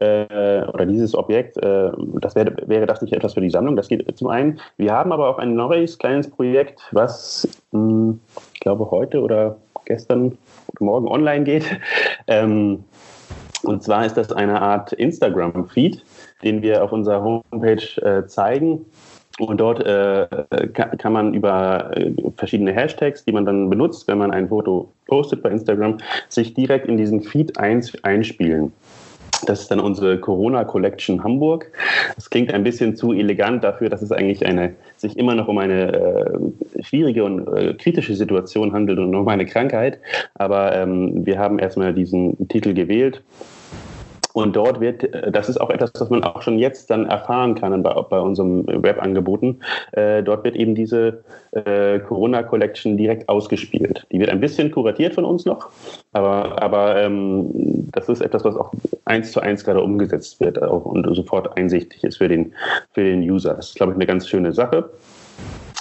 äh, 0.00 0.64
oder 0.64 0.86
dieses 0.86 1.14
Objekt, 1.14 1.58
äh, 1.58 1.90
das 2.20 2.34
wäre, 2.34 2.56
wäre 2.66 2.86
das 2.86 3.02
nicht 3.02 3.12
etwas 3.12 3.34
für 3.34 3.40
die 3.40 3.50
Sammlung. 3.50 3.76
Das 3.76 3.86
geht 3.86 4.18
zum 4.18 4.28
einen. 4.28 4.58
Wir 4.78 4.92
haben 4.92 5.12
aber 5.12 5.28
auch 5.28 5.38
ein 5.38 5.54
neues 5.54 5.96
kleines 5.96 6.28
Projekt, 6.28 6.80
was 6.90 7.46
mh, 7.70 7.80
hm, 7.80 8.20
ich 8.54 8.60
glaube 8.60 8.90
heute 8.90 9.20
oder 9.20 9.58
gestern 9.84 10.36
oder 10.74 10.84
morgen 10.84 11.06
online 11.06 11.44
geht. 11.44 11.64
Ähm, 12.26 12.84
und 13.62 13.82
zwar 13.82 14.06
ist 14.06 14.16
das 14.16 14.32
eine 14.32 14.60
Art 14.60 14.92
Instagram-Feed, 14.92 16.02
den 16.42 16.62
wir 16.62 16.82
auf 16.82 16.92
unserer 16.92 17.22
Homepage 17.22 18.02
äh, 18.02 18.26
zeigen. 18.26 18.86
Und 19.38 19.58
dort 19.58 19.84
äh, 19.86 20.26
kann, 20.74 21.12
man 21.12 21.32
über 21.32 21.96
äh, 21.96 22.12
verschiedene 22.36 22.72
Hashtags, 22.72 23.24
die 23.24 23.32
man 23.32 23.46
dann 23.46 23.70
benutzt, 23.70 24.06
wenn 24.06 24.18
man 24.18 24.32
ein 24.32 24.48
Foto 24.48 24.92
postet 25.06 25.42
bei 25.42 25.50
Instagram, 25.50 25.98
sich 26.28 26.52
direkt 26.52 26.86
in 26.86 26.98
diesen 26.98 27.22
Feed 27.22 27.58
eins, 27.58 27.92
einspielen. 28.04 28.72
Das 29.46 29.62
ist 29.62 29.70
dann 29.70 29.80
unsere 29.80 30.18
Corona 30.18 30.64
Collection 30.64 31.24
Hamburg. 31.24 31.72
Das 32.14 32.28
klingt 32.28 32.52
ein 32.52 32.64
bisschen 32.64 32.96
zu 32.96 33.12
elegant 33.12 33.64
dafür, 33.64 33.88
dass 33.88 34.02
es 34.02 34.12
eigentlich 34.12 34.44
eine, 34.44 34.74
sich 34.96 35.16
immer 35.16 35.34
noch 35.34 35.48
um 35.48 35.56
eine 35.56 35.92
äh, 35.92 36.38
schwierige 36.90 37.24
und 37.24 37.46
äh, 37.56 37.74
kritische 37.74 38.14
Situation 38.14 38.72
handelt 38.72 38.98
und 38.98 39.14
um 39.14 39.28
eine 39.28 39.46
Krankheit. 39.46 40.00
Aber 40.34 40.74
ähm, 40.74 41.24
wir 41.24 41.38
haben 41.38 41.58
erstmal 41.58 41.94
diesen 41.94 42.48
Titel 42.48 42.74
gewählt 42.74 43.22
Und 44.32 44.54
dort 44.54 44.80
wird, 44.80 45.02
äh, 45.04 45.30
das 45.32 45.48
ist 45.48 45.60
auch 45.60 45.70
etwas, 45.70 45.92
was 45.98 46.10
man 46.10 46.22
auch 46.22 46.42
schon 46.42 46.58
jetzt 46.58 46.90
dann 46.90 47.06
erfahren 47.06 47.54
kann 47.54 47.82
bei, 47.82 47.92
bei 48.08 48.20
unserem 48.20 48.66
Webangeboten, 48.66 49.60
äh, 49.92 50.22
dort 50.22 50.44
wird 50.44 50.56
eben 50.56 50.74
diese 50.74 51.24
äh, 51.52 51.98
Corona 52.00 52.42
Collection 52.42 52.96
direkt 52.96 53.28
ausgespielt. 53.28 54.06
Die 54.12 54.20
wird 54.20 54.30
ein 54.30 54.40
bisschen 54.40 54.70
kuratiert 54.70 55.14
von 55.14 55.24
uns 55.24 55.44
noch, 55.44 55.70
aber, 56.12 56.62
aber 56.62 57.02
ähm, 57.02 57.50
das 57.92 58.08
ist 58.08 58.20
etwas, 58.20 58.44
was 58.44 58.56
auch 58.56 58.72
eins 59.04 59.32
zu 59.32 59.40
eins 59.40 59.64
gerade 59.64 59.82
umgesetzt 59.82 60.40
wird 60.40 60.62
auch, 60.62 60.84
und 60.84 61.12
sofort 61.14 61.56
einsichtig 61.56 62.04
ist 62.04 62.18
für 62.18 62.28
den, 62.28 62.52
für 62.92 63.02
den 63.02 63.20
User. 63.22 63.54
Das 63.54 63.70
ist, 63.70 63.76
glaube 63.76 63.92
ich, 63.92 63.96
eine 63.96 64.06
ganz 64.06 64.28
schöne 64.28 64.52
Sache. 64.52 64.90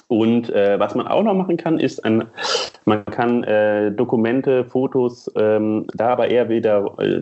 Und 0.09 0.49
äh, 0.49 0.79
was 0.79 0.95
man 0.95 1.07
auch 1.07 1.21
noch 1.21 1.35
machen 1.35 1.55
kann, 1.55 1.79
ist, 1.79 2.03
ein, 2.03 2.25
man 2.89 3.05
kann 3.05 3.43
äh, 3.43 3.91
Dokumente, 3.91 4.65
Fotos, 4.65 5.31
ähm, 5.35 5.85
da 5.93 6.09
aber 6.09 6.29
eher 6.29 6.49
wieder 6.49 6.91
äh, 6.97 7.21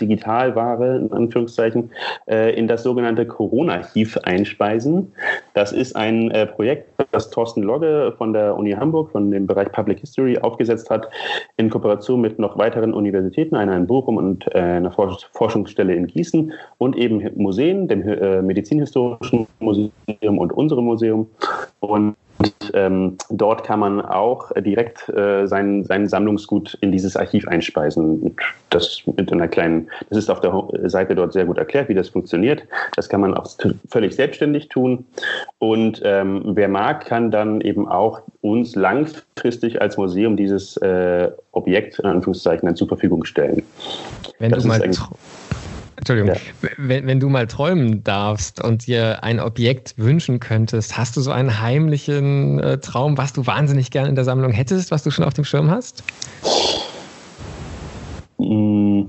Digitalware, 0.00 0.98
in 0.98 1.12
Anführungszeichen, 1.12 1.90
äh, 2.28 2.54
in 2.54 2.68
das 2.68 2.84
sogenannte 2.84 3.26
Corona-Archiv 3.26 4.16
einspeisen. 4.18 5.12
Das 5.52 5.72
ist 5.72 5.96
ein 5.96 6.30
äh, 6.30 6.46
Projekt, 6.46 6.88
das 7.10 7.28
Thorsten 7.30 7.62
Logge 7.62 8.14
von 8.18 8.32
der 8.32 8.56
Uni 8.56 8.70
Hamburg, 8.70 9.10
von 9.10 9.32
dem 9.32 9.48
Bereich 9.48 9.72
Public 9.72 9.98
History, 9.98 10.38
aufgesetzt 10.38 10.90
hat, 10.90 11.08
in 11.56 11.70
Kooperation 11.70 12.20
mit 12.20 12.38
noch 12.38 12.56
weiteren 12.56 12.94
Universitäten, 12.94 13.56
einer 13.56 13.76
in 13.76 13.88
Bochum 13.88 14.16
und 14.16 14.46
äh, 14.54 14.60
einer 14.60 14.92
Forschungsstelle 14.92 15.92
in 15.92 16.06
Gießen 16.06 16.52
und 16.78 16.96
eben 16.96 17.28
Museen, 17.34 17.88
dem 17.88 18.08
äh, 18.08 18.42
Medizinhistorischen 18.42 19.48
Museum 19.58 20.38
und 20.38 20.52
unserem 20.52 20.84
Museum. 20.84 21.28
Und 21.80 22.14
und 22.40 22.70
ähm, 22.72 23.18
dort 23.28 23.64
kann 23.64 23.80
man 23.80 24.00
auch 24.00 24.50
direkt 24.56 25.08
äh, 25.10 25.46
sein, 25.46 25.84
sein 25.84 26.08
Sammlungsgut 26.08 26.78
in 26.80 26.90
dieses 26.90 27.14
Archiv 27.14 27.46
einspeisen. 27.46 28.34
Das 28.70 29.02
mit 29.04 29.30
einer 29.30 29.46
kleinen, 29.46 29.88
das 30.08 30.18
ist 30.18 30.30
auf 30.30 30.40
der 30.40 30.88
Seite 30.88 31.14
dort 31.14 31.34
sehr 31.34 31.44
gut 31.44 31.58
erklärt, 31.58 31.90
wie 31.90 31.94
das 31.94 32.08
funktioniert. 32.08 32.62
Das 32.96 33.10
kann 33.10 33.20
man 33.20 33.34
auch 33.34 33.46
völlig 33.90 34.14
selbstständig 34.14 34.68
tun. 34.68 35.04
Und 35.58 36.00
ähm, 36.02 36.42
wer 36.46 36.68
mag, 36.68 37.04
kann 37.04 37.30
dann 37.30 37.60
eben 37.60 37.86
auch 37.86 38.22
uns 38.40 38.74
langfristig 38.74 39.82
als 39.82 39.98
Museum 39.98 40.38
dieses 40.38 40.78
äh, 40.78 41.30
Objekt 41.52 41.98
in 41.98 42.06
Anführungszeichen 42.06 42.66
dann 42.66 42.76
zur 42.76 42.88
Verfügung 42.88 43.24
stellen. 43.24 43.62
Wenn 44.38 44.50
das 44.50 44.62
du 44.62 44.68
mal 44.68 44.80
Entschuldigung, 45.96 46.34
ja. 46.34 46.70
wenn, 46.78 47.06
wenn 47.06 47.20
du 47.20 47.28
mal 47.28 47.46
träumen 47.46 48.02
darfst 48.02 48.62
und 48.62 48.86
dir 48.86 49.22
ein 49.22 49.38
Objekt 49.38 49.94
wünschen 49.96 50.40
könntest, 50.40 50.96
hast 50.96 51.16
du 51.16 51.20
so 51.20 51.30
einen 51.30 51.60
heimlichen 51.60 52.58
äh, 52.58 52.78
Traum, 52.78 53.18
was 53.18 53.32
du 53.32 53.46
wahnsinnig 53.46 53.90
gerne 53.90 54.08
in 54.08 54.14
der 54.14 54.24
Sammlung 54.24 54.52
hättest, 54.52 54.90
was 54.90 55.02
du 55.02 55.10
schon 55.10 55.24
auf 55.24 55.34
dem 55.34 55.44
Schirm 55.44 55.70
hast? 55.70 56.02
Mm. 58.38 59.02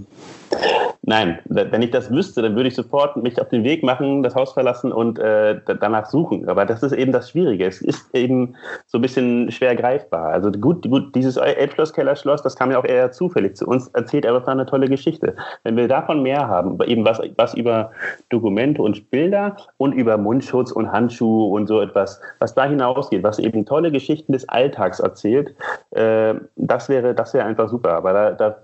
Nein, 1.11 1.39
wenn 1.43 1.81
ich 1.81 1.91
das 1.91 2.09
wüsste, 2.09 2.41
dann 2.41 2.55
würde 2.55 2.69
ich 2.69 2.75
sofort 2.75 3.17
mich 3.17 3.41
auf 3.41 3.49
den 3.49 3.65
Weg 3.65 3.83
machen, 3.83 4.23
das 4.23 4.33
Haus 4.33 4.53
verlassen 4.53 4.93
und 4.93 5.19
äh, 5.19 5.59
danach 5.81 6.05
suchen. 6.05 6.47
Aber 6.47 6.65
das 6.65 6.83
ist 6.83 6.93
eben 6.93 7.11
das 7.11 7.31
Schwierige. 7.31 7.67
Es 7.67 7.81
ist 7.81 8.15
eben 8.15 8.55
so 8.87 8.97
ein 8.97 9.01
bisschen 9.01 9.51
schwer 9.51 9.75
greifbar. 9.75 10.27
Also 10.27 10.49
gut, 10.51 10.89
gut 10.89 11.13
dieses 11.13 11.35
Elbschloss-Kellerschloss, 11.35 12.43
das 12.43 12.55
kam 12.55 12.71
ja 12.71 12.79
auch 12.79 12.85
eher 12.85 13.11
zufällig 13.11 13.57
zu 13.57 13.67
uns, 13.67 13.89
erzählt 13.89 14.25
aber 14.25 14.47
eine 14.47 14.65
tolle 14.65 14.87
Geschichte. 14.87 15.35
Wenn 15.63 15.75
wir 15.75 15.89
davon 15.89 16.23
mehr 16.23 16.47
haben, 16.47 16.79
eben 16.85 17.03
was, 17.03 17.19
was 17.35 17.55
über 17.55 17.91
Dokumente 18.29 18.81
und 18.81 19.11
Bilder 19.11 19.57
und 19.75 19.91
über 19.91 20.15
Mundschutz 20.15 20.71
und 20.71 20.93
Handschuhe 20.93 21.51
und 21.51 21.67
so 21.67 21.81
etwas, 21.81 22.21
was 22.39 22.55
da 22.55 22.63
hinausgeht, 22.63 23.21
was 23.21 23.37
eben 23.37 23.65
tolle 23.65 23.91
Geschichten 23.91 24.31
des 24.31 24.47
Alltags 24.47 25.01
erzählt, 25.01 25.53
äh, 25.89 26.35
das 26.55 26.87
wäre, 26.87 27.13
das 27.13 27.33
wäre 27.33 27.43
einfach 27.43 27.67
super. 27.67 27.95
Aber 27.95 28.13
da, 28.13 28.31
da 28.31 28.55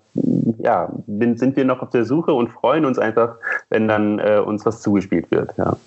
ja, 0.60 0.92
sind 1.08 1.56
wir 1.56 1.66
noch 1.66 1.82
auf 1.82 1.90
der 1.90 2.06
Suche 2.06 2.34
und 2.34 2.50
freuen 2.50 2.86
uns 2.86 3.00
einfach, 3.00 3.36
wenn 3.70 3.88
dann 3.88 4.20
äh, 4.20 4.42
uns 4.44 4.66
was 4.66 4.82
zugespielt 4.82 5.30
wird. 5.32 5.54
Ja. 5.58 5.78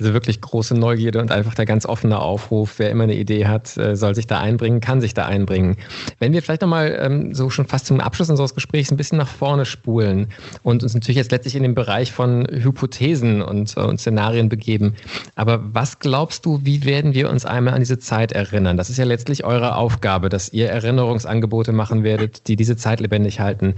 Also 0.00 0.14
wirklich 0.14 0.40
große 0.40 0.74
Neugierde 0.74 1.20
und 1.20 1.30
einfach 1.30 1.54
der 1.54 1.66
ganz 1.66 1.84
offene 1.84 2.18
Aufruf. 2.18 2.78
Wer 2.78 2.90
immer 2.90 3.04
eine 3.04 3.16
Idee 3.16 3.46
hat, 3.46 3.76
äh, 3.76 3.96
soll 3.96 4.14
sich 4.14 4.26
da 4.26 4.40
einbringen, 4.40 4.80
kann 4.80 5.02
sich 5.02 5.12
da 5.12 5.26
einbringen. 5.26 5.76
Wenn 6.18 6.32
wir 6.32 6.40
vielleicht 6.40 6.62
nochmal 6.62 6.98
ähm, 7.02 7.34
so 7.34 7.50
schon 7.50 7.66
fast 7.66 7.84
zum 7.84 8.00
Abschluss 8.00 8.30
unseres 8.30 8.54
Gesprächs 8.54 8.90
ein 8.90 8.96
bisschen 8.96 9.18
nach 9.18 9.28
vorne 9.28 9.66
spulen 9.66 10.28
und 10.62 10.82
uns 10.82 10.94
natürlich 10.94 11.18
jetzt 11.18 11.32
letztlich 11.32 11.54
in 11.54 11.62
den 11.62 11.74
Bereich 11.74 12.12
von 12.12 12.46
Hypothesen 12.50 13.42
und, 13.42 13.76
äh, 13.76 13.80
und 13.80 14.00
Szenarien 14.00 14.48
begeben. 14.48 14.94
Aber 15.34 15.60
was 15.74 15.98
glaubst 15.98 16.46
du, 16.46 16.60
wie 16.62 16.86
werden 16.86 17.12
wir 17.12 17.28
uns 17.28 17.44
einmal 17.44 17.74
an 17.74 17.80
diese 17.80 17.98
Zeit 17.98 18.32
erinnern? 18.32 18.78
Das 18.78 18.88
ist 18.88 18.96
ja 18.96 19.04
letztlich 19.04 19.44
eure 19.44 19.76
Aufgabe, 19.76 20.30
dass 20.30 20.50
ihr 20.50 20.70
Erinnerungsangebote 20.70 21.72
machen 21.72 22.04
werdet, 22.04 22.48
die 22.48 22.56
diese 22.56 22.76
Zeit 22.76 23.00
lebendig 23.00 23.38
halten. 23.40 23.74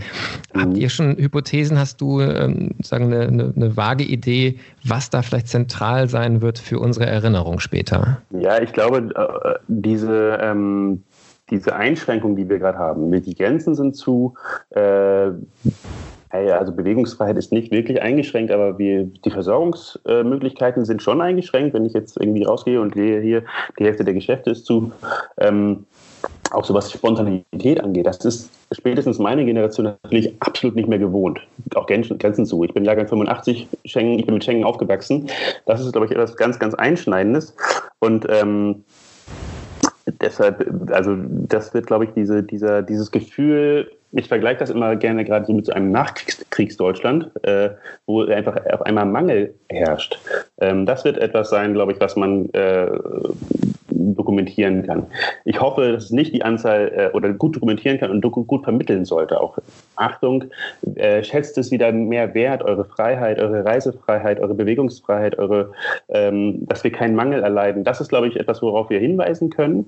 Habt 0.54 0.76
ihr 0.76 0.88
schon 0.88 1.16
Hypothesen? 1.16 1.80
Hast 1.80 2.00
du 2.00 2.20
ähm, 2.20 2.76
sagen 2.80 3.06
eine, 3.06 3.26
eine, 3.26 3.52
eine 3.56 3.76
vage 3.76 4.04
Idee, 4.04 4.60
was 4.84 5.10
da 5.10 5.22
vielleicht 5.22 5.48
zentral 5.48 6.11
sein 6.12 6.40
wird 6.42 6.58
für 6.60 6.78
unsere 6.78 7.06
Erinnerung 7.06 7.58
später? 7.58 8.22
Ja, 8.30 8.62
ich 8.62 8.72
glaube, 8.72 9.08
äh, 9.16 9.58
diese, 9.66 10.38
ähm, 10.40 11.02
diese 11.50 11.74
Einschränkung, 11.74 12.36
die 12.36 12.48
wir 12.48 12.60
gerade 12.60 12.78
haben, 12.78 13.10
die 13.10 13.34
Grenzen 13.34 13.74
sind 13.74 13.96
zu, 13.96 14.34
äh, 14.70 15.30
also 16.32 16.72
Bewegungsfreiheit 16.72 17.36
ist 17.36 17.52
nicht 17.52 17.70
wirklich 17.72 18.00
eingeschränkt, 18.00 18.50
aber 18.52 18.78
wir, 18.78 19.04
die 19.04 19.30
Versorgungsmöglichkeiten 19.30 20.84
sind 20.86 21.02
schon 21.02 21.20
eingeschränkt. 21.20 21.74
Wenn 21.74 21.84
ich 21.84 21.92
jetzt 21.92 22.16
irgendwie 22.18 22.44
rausgehe 22.44 22.80
und 22.80 22.94
sehe 22.94 23.20
hier, 23.20 23.44
die 23.78 23.84
Hälfte 23.84 24.04
der 24.04 24.14
Geschäfte 24.14 24.50
ist 24.50 24.64
zu, 24.64 24.92
ähm, 25.36 25.84
auch 26.52 26.64
so 26.64 26.74
was 26.74 26.92
Spontanität 26.92 27.82
angeht, 27.82 28.06
das 28.06 28.18
ist 28.24 28.50
spätestens 28.72 29.18
meine 29.18 29.44
Generation 29.44 29.94
natürlich 30.02 30.34
absolut 30.40 30.76
nicht 30.76 30.88
mehr 30.88 30.98
gewohnt. 30.98 31.40
Auch 31.74 31.86
Grenzen 31.86 32.46
zu. 32.46 32.64
Ich 32.64 32.74
bin 32.74 32.84
Jahrgang 32.84 33.08
85, 33.08 33.68
Schengen, 33.84 34.18
ich 34.18 34.26
bin 34.26 34.34
mit 34.34 34.44
Schengen 34.44 34.64
aufgewachsen. 34.64 35.28
Das 35.66 35.80
ist, 35.80 35.92
glaube 35.92 36.06
ich, 36.06 36.12
etwas 36.12 36.36
ganz, 36.36 36.58
ganz 36.58 36.74
Einschneidendes. 36.74 37.54
Und 38.00 38.26
ähm, 38.28 38.84
deshalb, 40.20 40.90
also 40.90 41.16
das 41.16 41.72
wird, 41.74 41.86
glaube 41.86 42.04
ich, 42.04 42.10
diese, 42.14 42.42
dieser, 42.42 42.82
dieses 42.82 43.10
Gefühl, 43.10 43.90
ich 44.12 44.28
vergleiche 44.28 44.60
das 44.60 44.70
immer 44.70 44.94
gerne 44.96 45.24
gerade 45.24 45.46
so 45.46 45.54
mit 45.54 45.66
so 45.66 45.72
einem 45.72 45.90
Nachkriegsdeutschland, 45.90 47.30
äh, 47.44 47.70
wo 48.06 48.22
einfach 48.24 48.56
auf 48.66 48.82
einmal 48.82 49.06
Mangel 49.06 49.54
herrscht. 49.70 50.18
Ähm, 50.60 50.84
das 50.84 51.04
wird 51.04 51.16
etwas 51.16 51.48
sein, 51.48 51.72
glaube 51.72 51.92
ich, 51.92 52.00
was 52.00 52.16
man 52.16 52.50
äh, 52.50 52.90
dokumentieren 53.94 54.86
kann. 54.86 55.06
Ich 55.44 55.60
hoffe, 55.60 55.92
dass 55.92 56.04
es 56.04 56.10
nicht 56.10 56.32
die 56.32 56.42
Anzahl 56.42 56.92
äh, 56.94 57.16
oder 57.16 57.32
gut 57.32 57.56
dokumentieren 57.56 57.98
kann 57.98 58.10
und 58.10 58.22
gut 58.22 58.64
vermitteln 58.64 59.04
sollte. 59.04 59.40
Auch 59.40 59.58
Achtung, 59.96 60.44
äh, 60.94 61.22
schätzt 61.22 61.58
es 61.58 61.70
wieder 61.70 61.92
mehr 61.92 62.34
wert, 62.34 62.62
eure 62.62 62.84
Freiheit, 62.84 63.40
eure 63.40 63.64
Reisefreiheit, 63.64 64.40
eure 64.40 64.54
Bewegungsfreiheit, 64.54 65.38
eure, 65.38 65.72
ähm, 66.08 66.66
dass 66.66 66.84
wir 66.84 66.92
keinen 66.92 67.14
Mangel 67.14 67.42
erleiden. 67.42 67.84
Das 67.84 68.00
ist, 68.00 68.08
glaube 68.08 68.28
ich, 68.28 68.36
etwas, 68.36 68.62
worauf 68.62 68.90
wir 68.90 68.98
hinweisen 68.98 69.50
können. 69.50 69.86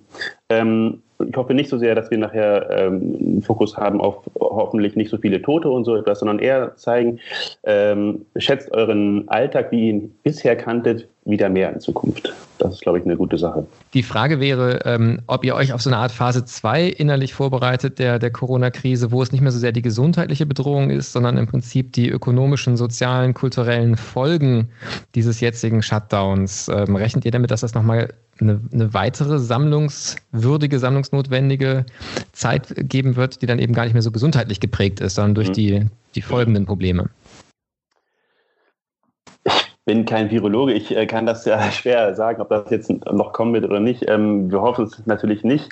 Ähm, 0.48 1.02
ich 1.28 1.36
hoffe 1.36 1.54
nicht 1.54 1.70
so 1.70 1.78
sehr, 1.78 1.94
dass 1.94 2.10
wir 2.10 2.18
nachher 2.18 2.68
ähm, 2.70 3.16
einen 3.18 3.42
Fokus 3.42 3.76
haben 3.76 4.00
auf 4.00 4.24
hoffentlich 4.38 4.96
nicht 4.96 5.10
so 5.10 5.18
viele 5.18 5.40
Tote 5.40 5.70
und 5.70 5.84
so 5.84 5.96
etwas, 5.96 6.18
sondern 6.18 6.38
eher 6.38 6.76
zeigen, 6.76 7.20
ähm, 7.64 8.26
schätzt 8.36 8.72
euren 8.72 9.28
Alltag, 9.28 9.70
wie 9.70 9.86
ihr 9.86 9.92
ihn 9.94 10.14
bisher 10.22 10.56
kanntet, 10.56 11.08
wieder 11.24 11.48
mehr 11.48 11.72
in 11.72 11.80
Zukunft. 11.80 12.34
Das 12.64 12.76
ist, 12.76 12.80
glaube 12.80 12.98
ich, 12.98 13.04
eine 13.04 13.18
gute 13.18 13.36
Sache. 13.36 13.66
Die 13.92 14.02
Frage 14.02 14.40
wäre, 14.40 14.80
ähm, 14.86 15.20
ob 15.26 15.44
ihr 15.44 15.54
euch 15.54 15.74
auf 15.74 15.82
so 15.82 15.90
eine 15.90 15.98
Art 15.98 16.12
Phase 16.12 16.46
2 16.46 16.86
innerlich 16.86 17.34
vorbereitet 17.34 17.98
der, 17.98 18.18
der 18.18 18.30
Corona-Krise, 18.30 19.12
wo 19.12 19.22
es 19.22 19.32
nicht 19.32 19.42
mehr 19.42 19.52
so 19.52 19.58
sehr 19.58 19.72
die 19.72 19.82
gesundheitliche 19.82 20.46
Bedrohung 20.46 20.88
ist, 20.88 21.12
sondern 21.12 21.36
im 21.36 21.46
Prinzip 21.46 21.92
die 21.92 22.08
ökonomischen, 22.08 22.78
sozialen, 22.78 23.34
kulturellen 23.34 23.98
Folgen 23.98 24.70
dieses 25.14 25.40
jetzigen 25.40 25.82
Shutdowns. 25.82 26.68
Ähm, 26.68 26.96
rechnet 26.96 27.26
ihr 27.26 27.32
damit, 27.32 27.50
dass 27.50 27.60
das 27.60 27.74
nochmal 27.74 28.14
eine, 28.40 28.62
eine 28.72 28.94
weitere 28.94 29.38
sammlungswürdige, 29.38 30.78
sammlungsnotwendige 30.78 31.84
Zeit 32.32 32.74
geben 32.88 33.16
wird, 33.16 33.42
die 33.42 33.46
dann 33.46 33.58
eben 33.58 33.74
gar 33.74 33.84
nicht 33.84 33.92
mehr 33.92 34.00
so 34.00 34.10
gesundheitlich 34.10 34.58
geprägt 34.58 35.00
ist, 35.00 35.16
sondern 35.16 35.34
durch 35.34 35.48
mhm. 35.50 35.52
die, 35.52 35.86
die 36.14 36.22
folgenden 36.22 36.64
Probleme? 36.64 37.10
Bin 39.84 40.06
kein 40.06 40.30
Virologe, 40.30 40.72
ich 40.72 40.96
äh, 40.96 41.06
kann 41.06 41.26
das 41.26 41.44
ja 41.44 41.60
schwer 41.70 42.14
sagen, 42.14 42.40
ob 42.40 42.48
das 42.48 42.70
jetzt 42.70 42.90
noch 42.90 43.32
kommen 43.32 43.52
wird 43.52 43.64
oder 43.64 43.80
nicht. 43.80 44.08
Ähm, 44.08 44.50
wir 44.50 44.62
hoffen 44.62 44.86
es 44.86 45.06
natürlich 45.06 45.44
nicht. 45.44 45.68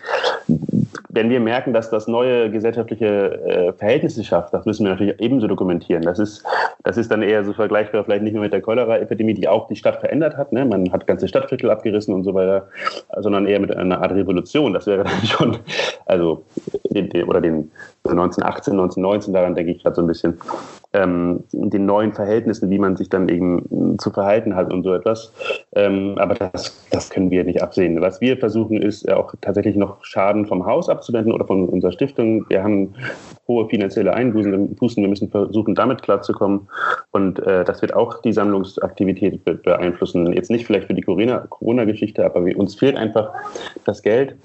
Wenn 1.09 1.31
wir 1.31 1.41
merken, 1.41 1.73
dass 1.73 1.91
das 1.91 2.09
neue 2.09 2.51
gesellschaftliche 2.51 3.07
äh, 3.07 3.73
Verhältnisse 3.73 4.25
schafft, 4.25 4.53
das 4.53 4.67
müssen 4.67 4.85
wir 4.85 4.91
natürlich 4.91 5.21
ebenso 5.21 5.47
dokumentieren. 5.47 6.03
Das 6.03 6.19
ist, 6.19 6.45
das 6.85 6.97
ist 6.97 7.11
dann 7.11 7.23
eher 7.23 7.45
so 7.45 7.53
vergleichbar, 7.53 8.05
vielleicht 8.05 8.23
nicht 8.23 8.33
nur 8.33 8.43
mit 8.43 8.53
der 8.53 8.61
Cholera-Epidemie, 8.61 9.35
die 9.35 9.49
auch 9.49 9.69
die 9.69 9.77
Stadt 9.77 10.01
verändert 10.01 10.37
hat. 10.37 10.53
Ne? 10.53 10.65
Man 10.65 10.93
hat 10.93 11.07
ganze 11.07 11.29
Stadtviertel 11.29 11.71
abgerissen 11.71 12.15
und 12.15 12.25
so 12.25 12.35
weiter, 12.35 12.69
sondern 13.19 13.47
eher 13.47 13.61
mit 13.61 13.75
einer 13.75 14.03
Art 14.03 14.13
Revolution. 14.13 14.73
Das 14.73 14.87
wäre 14.87 15.05
dann 15.05 15.23
schon, 15.27 15.59
also, 16.07 16.45
oder 17.27 17.41
den 17.41 17.71
1918, 18.05 18.73
1919, 18.73 19.33
daran 19.33 19.55
denke 19.55 19.73
ich 19.73 19.83
gerade 19.83 19.97
so 19.97 20.03
ein 20.03 20.07
bisschen. 20.07 20.39
Ähm, 20.93 21.45
den 21.53 21.87
neuen 21.87 22.13
Verhältnissen, 22.13 22.71
wie 22.71 22.79
man 22.79 22.97
sich 22.97 23.09
dann 23.09 23.29
eben 23.29 23.99
zu 23.99 24.11
verhalten 24.11 24.55
hat 24.55 24.73
und 24.73 24.83
so 24.83 24.95
etwas. 24.95 25.33
Ähm, 25.75 26.17
aber 26.19 26.35
das, 26.35 26.87
das 26.91 27.11
können 27.11 27.31
wir 27.31 27.45
nicht 27.45 27.63
absehen. 27.63 28.01
Was 28.01 28.21
wir 28.21 28.37
versuchen, 28.37 28.81
ist 28.81 29.11
auch 29.11 29.35
tatsächlich 29.41 29.77
noch 29.77 30.05
Schaden 30.05 30.47
vom 30.47 30.67
Haus 30.67 30.89
abzuwenden 30.89 31.33
oder 31.33 31.47
von 31.47 31.69
unserer 31.69 31.93
Stiftung. 31.93 32.45
Wir 32.49 32.63
haben 32.63 32.95
hohe 33.49 33.69
finanzielle 33.69 34.13
Einbußen. 34.13 34.53
Wir 34.53 35.09
müssen 35.09 35.31
versuchen, 35.31 35.75
damit 35.75 36.03
klarzukommen. 36.03 36.69
Und 37.11 37.39
äh, 37.41 37.65
das 37.65 37.83
wird 37.83 37.95
auch 37.95 38.21
die 38.21 38.33
Sammlungsaktivität 38.33 39.45
be 39.45 39.55
beeinflussen. 39.55 40.33
Jetzt 40.33 40.51
nicht 40.51 40.67
vielleicht 40.67 40.87
für 40.87 40.95
die 40.95 41.03
Corona-Geschichte, 41.03 42.25
aber 42.25 42.45
wir, 42.45 42.59
uns 42.59 42.75
fehlt 42.75 42.97
einfach 42.97 43.31
das 43.85 44.03
Geld 44.03 44.37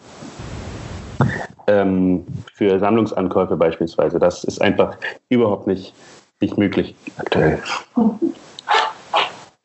ähm, 1.67 2.25
für 2.53 2.79
Sammlungsankäufe 2.79 3.55
beispielsweise. 3.55 4.19
Das 4.19 4.43
ist 4.43 4.62
einfach 4.62 4.97
überhaupt 5.29 5.67
nicht, 5.67 5.93
nicht 6.41 6.58
möglich 6.58 6.95
aktuell. 7.17 7.60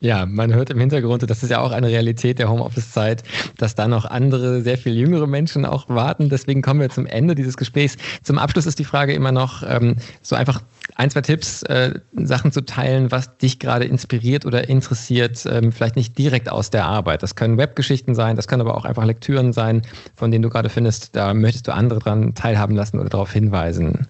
Ja, 0.02 0.26
man 0.26 0.52
hört 0.52 0.68
im 0.70 0.80
Hintergrund, 0.80 1.30
das 1.30 1.44
ist 1.44 1.50
ja 1.50 1.61
auch 1.61 1.70
eine 1.70 1.87
Realität 1.87 2.40
der 2.40 2.50
Homeoffice-Zeit, 2.50 3.22
dass 3.56 3.76
da 3.76 3.87
noch 3.87 4.04
andere, 4.04 4.61
sehr 4.62 4.76
viel 4.76 4.94
jüngere 4.94 5.28
Menschen 5.28 5.64
auch 5.64 5.88
warten. 5.88 6.28
Deswegen 6.28 6.61
kommen 6.61 6.80
wir 6.80 6.90
zum 6.90 7.06
Ende 7.06 7.37
dieses 7.37 7.56
Gesprächs. 7.56 7.96
Zum 8.24 8.37
Abschluss 8.37 8.66
ist 8.66 8.80
die 8.80 8.85
Frage 8.85 9.12
immer 9.12 9.30
noch, 9.30 9.62
ähm, 9.64 9.94
so 10.20 10.35
einfach 10.35 10.61
ein, 10.96 11.08
zwei 11.08 11.20
Tipps, 11.20 11.62
äh, 11.62 12.00
Sachen 12.14 12.50
zu 12.50 12.64
teilen, 12.64 13.12
was 13.12 13.37
dich 13.37 13.61
gerade 13.61 13.85
inspiriert 13.85 14.44
oder 14.44 14.68
interessiert, 14.68 15.46
ähm, 15.46 15.70
vielleicht 15.70 15.94
nicht 15.94 16.18
direkt 16.18 16.50
aus 16.50 16.70
der 16.70 16.85
Arbeit. 16.85 17.22
Das 17.22 17.37
können 17.37 17.56
Webgeschichten 17.56 18.16
sein, 18.16 18.35
das 18.35 18.48
können 18.48 18.62
aber 18.62 18.76
auch 18.76 18.85
einfach 18.85 19.04
Lektüren 19.04 19.52
sein, 19.52 19.82
von 20.16 20.32
denen 20.32 20.42
du 20.42 20.50
gerade 20.50 20.68
findest, 20.68 21.14
da 21.14 21.32
möchtest 21.32 21.68
du 21.68 21.74
andere 21.74 22.00
dran 22.00 22.35
teilhaben 22.35 22.74
lassen 22.74 22.98
oder 22.98 23.08
darauf 23.08 23.32
hinweisen. 23.32 24.08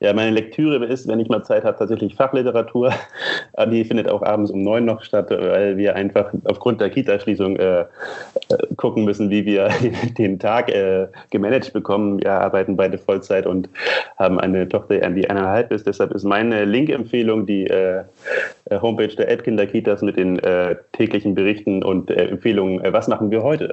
Ja, 0.00 0.12
meine 0.12 0.30
Lektüre 0.30 0.84
ist, 0.84 1.08
wenn 1.08 1.20
ich 1.20 1.28
mal 1.28 1.42
Zeit 1.44 1.64
habe, 1.64 1.78
tatsächlich 1.78 2.14
Fachliteratur. 2.14 2.92
Die 3.70 3.84
findet 3.84 4.08
auch 4.08 4.22
abends 4.22 4.50
um 4.50 4.62
neun 4.62 4.84
noch 4.84 5.02
statt, 5.02 5.30
weil 5.30 5.76
wir 5.76 5.94
einfach 5.94 6.32
aufgrund 6.44 6.80
der 6.80 6.90
Kita-Schließung 6.90 7.56
äh, 7.56 7.80
äh 7.80 7.86
gucken 8.76 9.04
müssen, 9.04 9.30
wie 9.30 9.44
wir 9.46 9.68
den 10.18 10.38
Tag 10.38 10.68
äh, 10.68 11.06
gemanagt 11.30 11.72
bekommen. 11.72 12.20
Wir 12.20 12.32
arbeiten 12.32 12.76
beide 12.76 12.98
Vollzeit 12.98 13.46
und 13.46 13.68
haben 14.18 14.40
eine 14.40 14.68
Tochter, 14.68 14.98
die 15.10 15.30
eineinhalb 15.30 15.72
ist. 15.72 15.86
Deshalb 15.86 16.12
ist 16.12 16.24
meine 16.24 16.64
Link-Empfehlung 16.64 17.46
die 17.46 17.66
äh, 17.66 18.02
äh 18.70 18.80
Homepage 18.80 19.14
der 19.14 19.30
Edkinder 19.30 19.66
Kitas 19.66 20.02
mit 20.02 20.16
den 20.16 20.38
äh, 20.40 20.76
täglichen 20.92 21.34
Berichten 21.34 21.82
und 21.82 22.10
Empfehlungen, 22.10 22.82
was 22.92 23.08
machen 23.08 23.30
wir 23.30 23.42
heute 23.42 23.72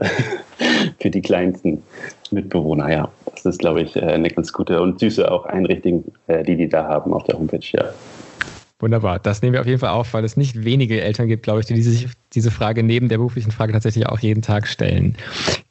für 0.99 1.09
die 1.09 1.21
kleinsten 1.21 1.83
Mitbewohner. 2.31 2.91
Ja, 2.91 3.09
das 3.33 3.45
ist, 3.45 3.59
glaube 3.59 3.81
ich, 3.81 4.01
eine 4.01 4.29
ganz 4.29 4.53
gute 4.53 4.81
und 4.81 4.99
süße 4.99 5.31
auch 5.31 5.45
Einrichtung, 5.45 6.05
äh, 6.27 6.43
die 6.43 6.55
die 6.55 6.69
da 6.69 6.87
haben 6.87 7.13
auf 7.13 7.23
der 7.23 7.37
Homepage, 7.37 7.59
ja. 7.71 7.85
Wunderbar. 8.81 9.19
Das 9.19 9.43
nehmen 9.43 9.53
wir 9.53 9.61
auf 9.61 9.67
jeden 9.67 9.79
Fall 9.79 9.91
auf, 9.91 10.13
weil 10.15 10.25
es 10.25 10.37
nicht 10.37 10.65
wenige 10.65 10.99
Eltern 11.01 11.27
gibt, 11.27 11.43
glaube 11.43 11.59
ich, 11.59 11.67
die 11.67 11.79
sich 11.83 12.07
diese 12.33 12.49
Frage 12.49 12.81
neben 12.81 13.09
der 13.09 13.17
beruflichen 13.17 13.51
Frage 13.51 13.73
tatsächlich 13.73 14.07
auch 14.07 14.17
jeden 14.19 14.41
Tag 14.41 14.67
stellen. 14.67 15.17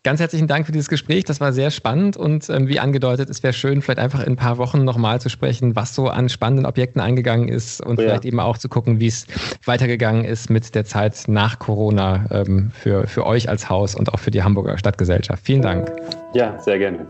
Ganz 0.04 0.20
herzlichen 0.20 0.46
Dank 0.46 0.66
für 0.66 0.72
dieses 0.72 0.88
Gespräch. 0.88 1.24
Das 1.24 1.40
war 1.40 1.52
sehr 1.52 1.72
spannend 1.72 2.16
und 2.16 2.48
ähm, 2.48 2.68
wie 2.68 2.78
angedeutet, 2.78 3.28
es 3.28 3.42
wäre 3.42 3.52
schön, 3.52 3.82
vielleicht 3.82 3.98
einfach 3.98 4.20
in 4.20 4.34
ein 4.34 4.36
paar 4.36 4.58
Wochen 4.58 4.84
nochmal 4.84 5.20
zu 5.20 5.28
sprechen, 5.28 5.74
was 5.74 5.94
so 5.94 6.06
an 6.06 6.28
spannenden 6.28 6.66
Objekten 6.66 7.00
eingegangen 7.00 7.48
ist 7.48 7.84
und 7.84 7.98
oh 7.98 8.02
ja. 8.02 8.08
vielleicht 8.08 8.24
eben 8.26 8.38
auch 8.38 8.58
zu 8.58 8.68
gucken, 8.68 9.00
wie 9.00 9.08
es 9.08 9.26
weitergegangen 9.64 10.24
ist 10.24 10.48
mit 10.48 10.74
der 10.76 10.84
Zeit 10.84 11.24
nach 11.26 11.58
Corona 11.58 12.26
ähm, 12.30 12.70
für, 12.72 13.08
für 13.08 13.26
euch 13.26 13.48
als 13.48 13.68
Haus 13.68 13.96
und 13.96 14.12
auch 14.14 14.20
für 14.20 14.30
die 14.30 14.44
Hamburger 14.44 14.78
Stadtgesellschaft. 14.78 15.44
Vielen 15.44 15.62
Dank. 15.62 15.90
Ja, 16.32 16.60
sehr 16.60 16.78
gerne. 16.78 17.06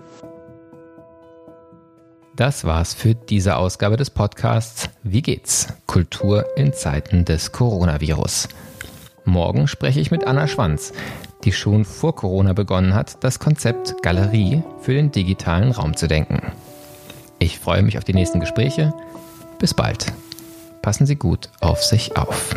Das 2.40 2.64
war's 2.64 2.94
für 2.94 3.14
diese 3.14 3.57
Ausgabe 3.57 3.98
des 3.98 4.09
Podcasts 4.09 4.88
Wie 5.03 5.20
geht's? 5.20 5.68
Kultur 5.87 6.46
in 6.57 6.72
Zeiten 6.72 7.26
des 7.26 7.53
Coronavirus. 7.53 8.48
Morgen 9.26 9.68
spreche 9.68 10.00
ich 10.00 10.11
mit 10.11 10.26
Anna 10.26 10.48
Schwanz, 10.48 10.94
die 11.44 11.53
schon 11.53 11.85
vor 11.85 12.16
Corona 12.16 12.55
begonnen 12.55 12.94
hat, 12.94 13.22
das 13.22 13.40
Konzept 13.40 14.03
Galerie 14.03 14.62
für 14.81 14.94
den 14.94 15.12
digitalen 15.12 15.70
Raum 15.70 15.98
zu 15.98 16.09
denken. 16.09 16.40
Ich 17.38 17.59
freue 17.59 17.83
mich 17.83 17.98
auf 17.98 18.05
die 18.05 18.14
nächsten 18.14 18.40
Gespräche. 18.40 18.94
Bis 19.59 19.74
bald. 19.74 20.07
Passen 20.81 21.05
Sie 21.05 21.16
gut 21.16 21.50
auf 21.61 21.85
sich 21.85 22.16
auf. 22.16 22.55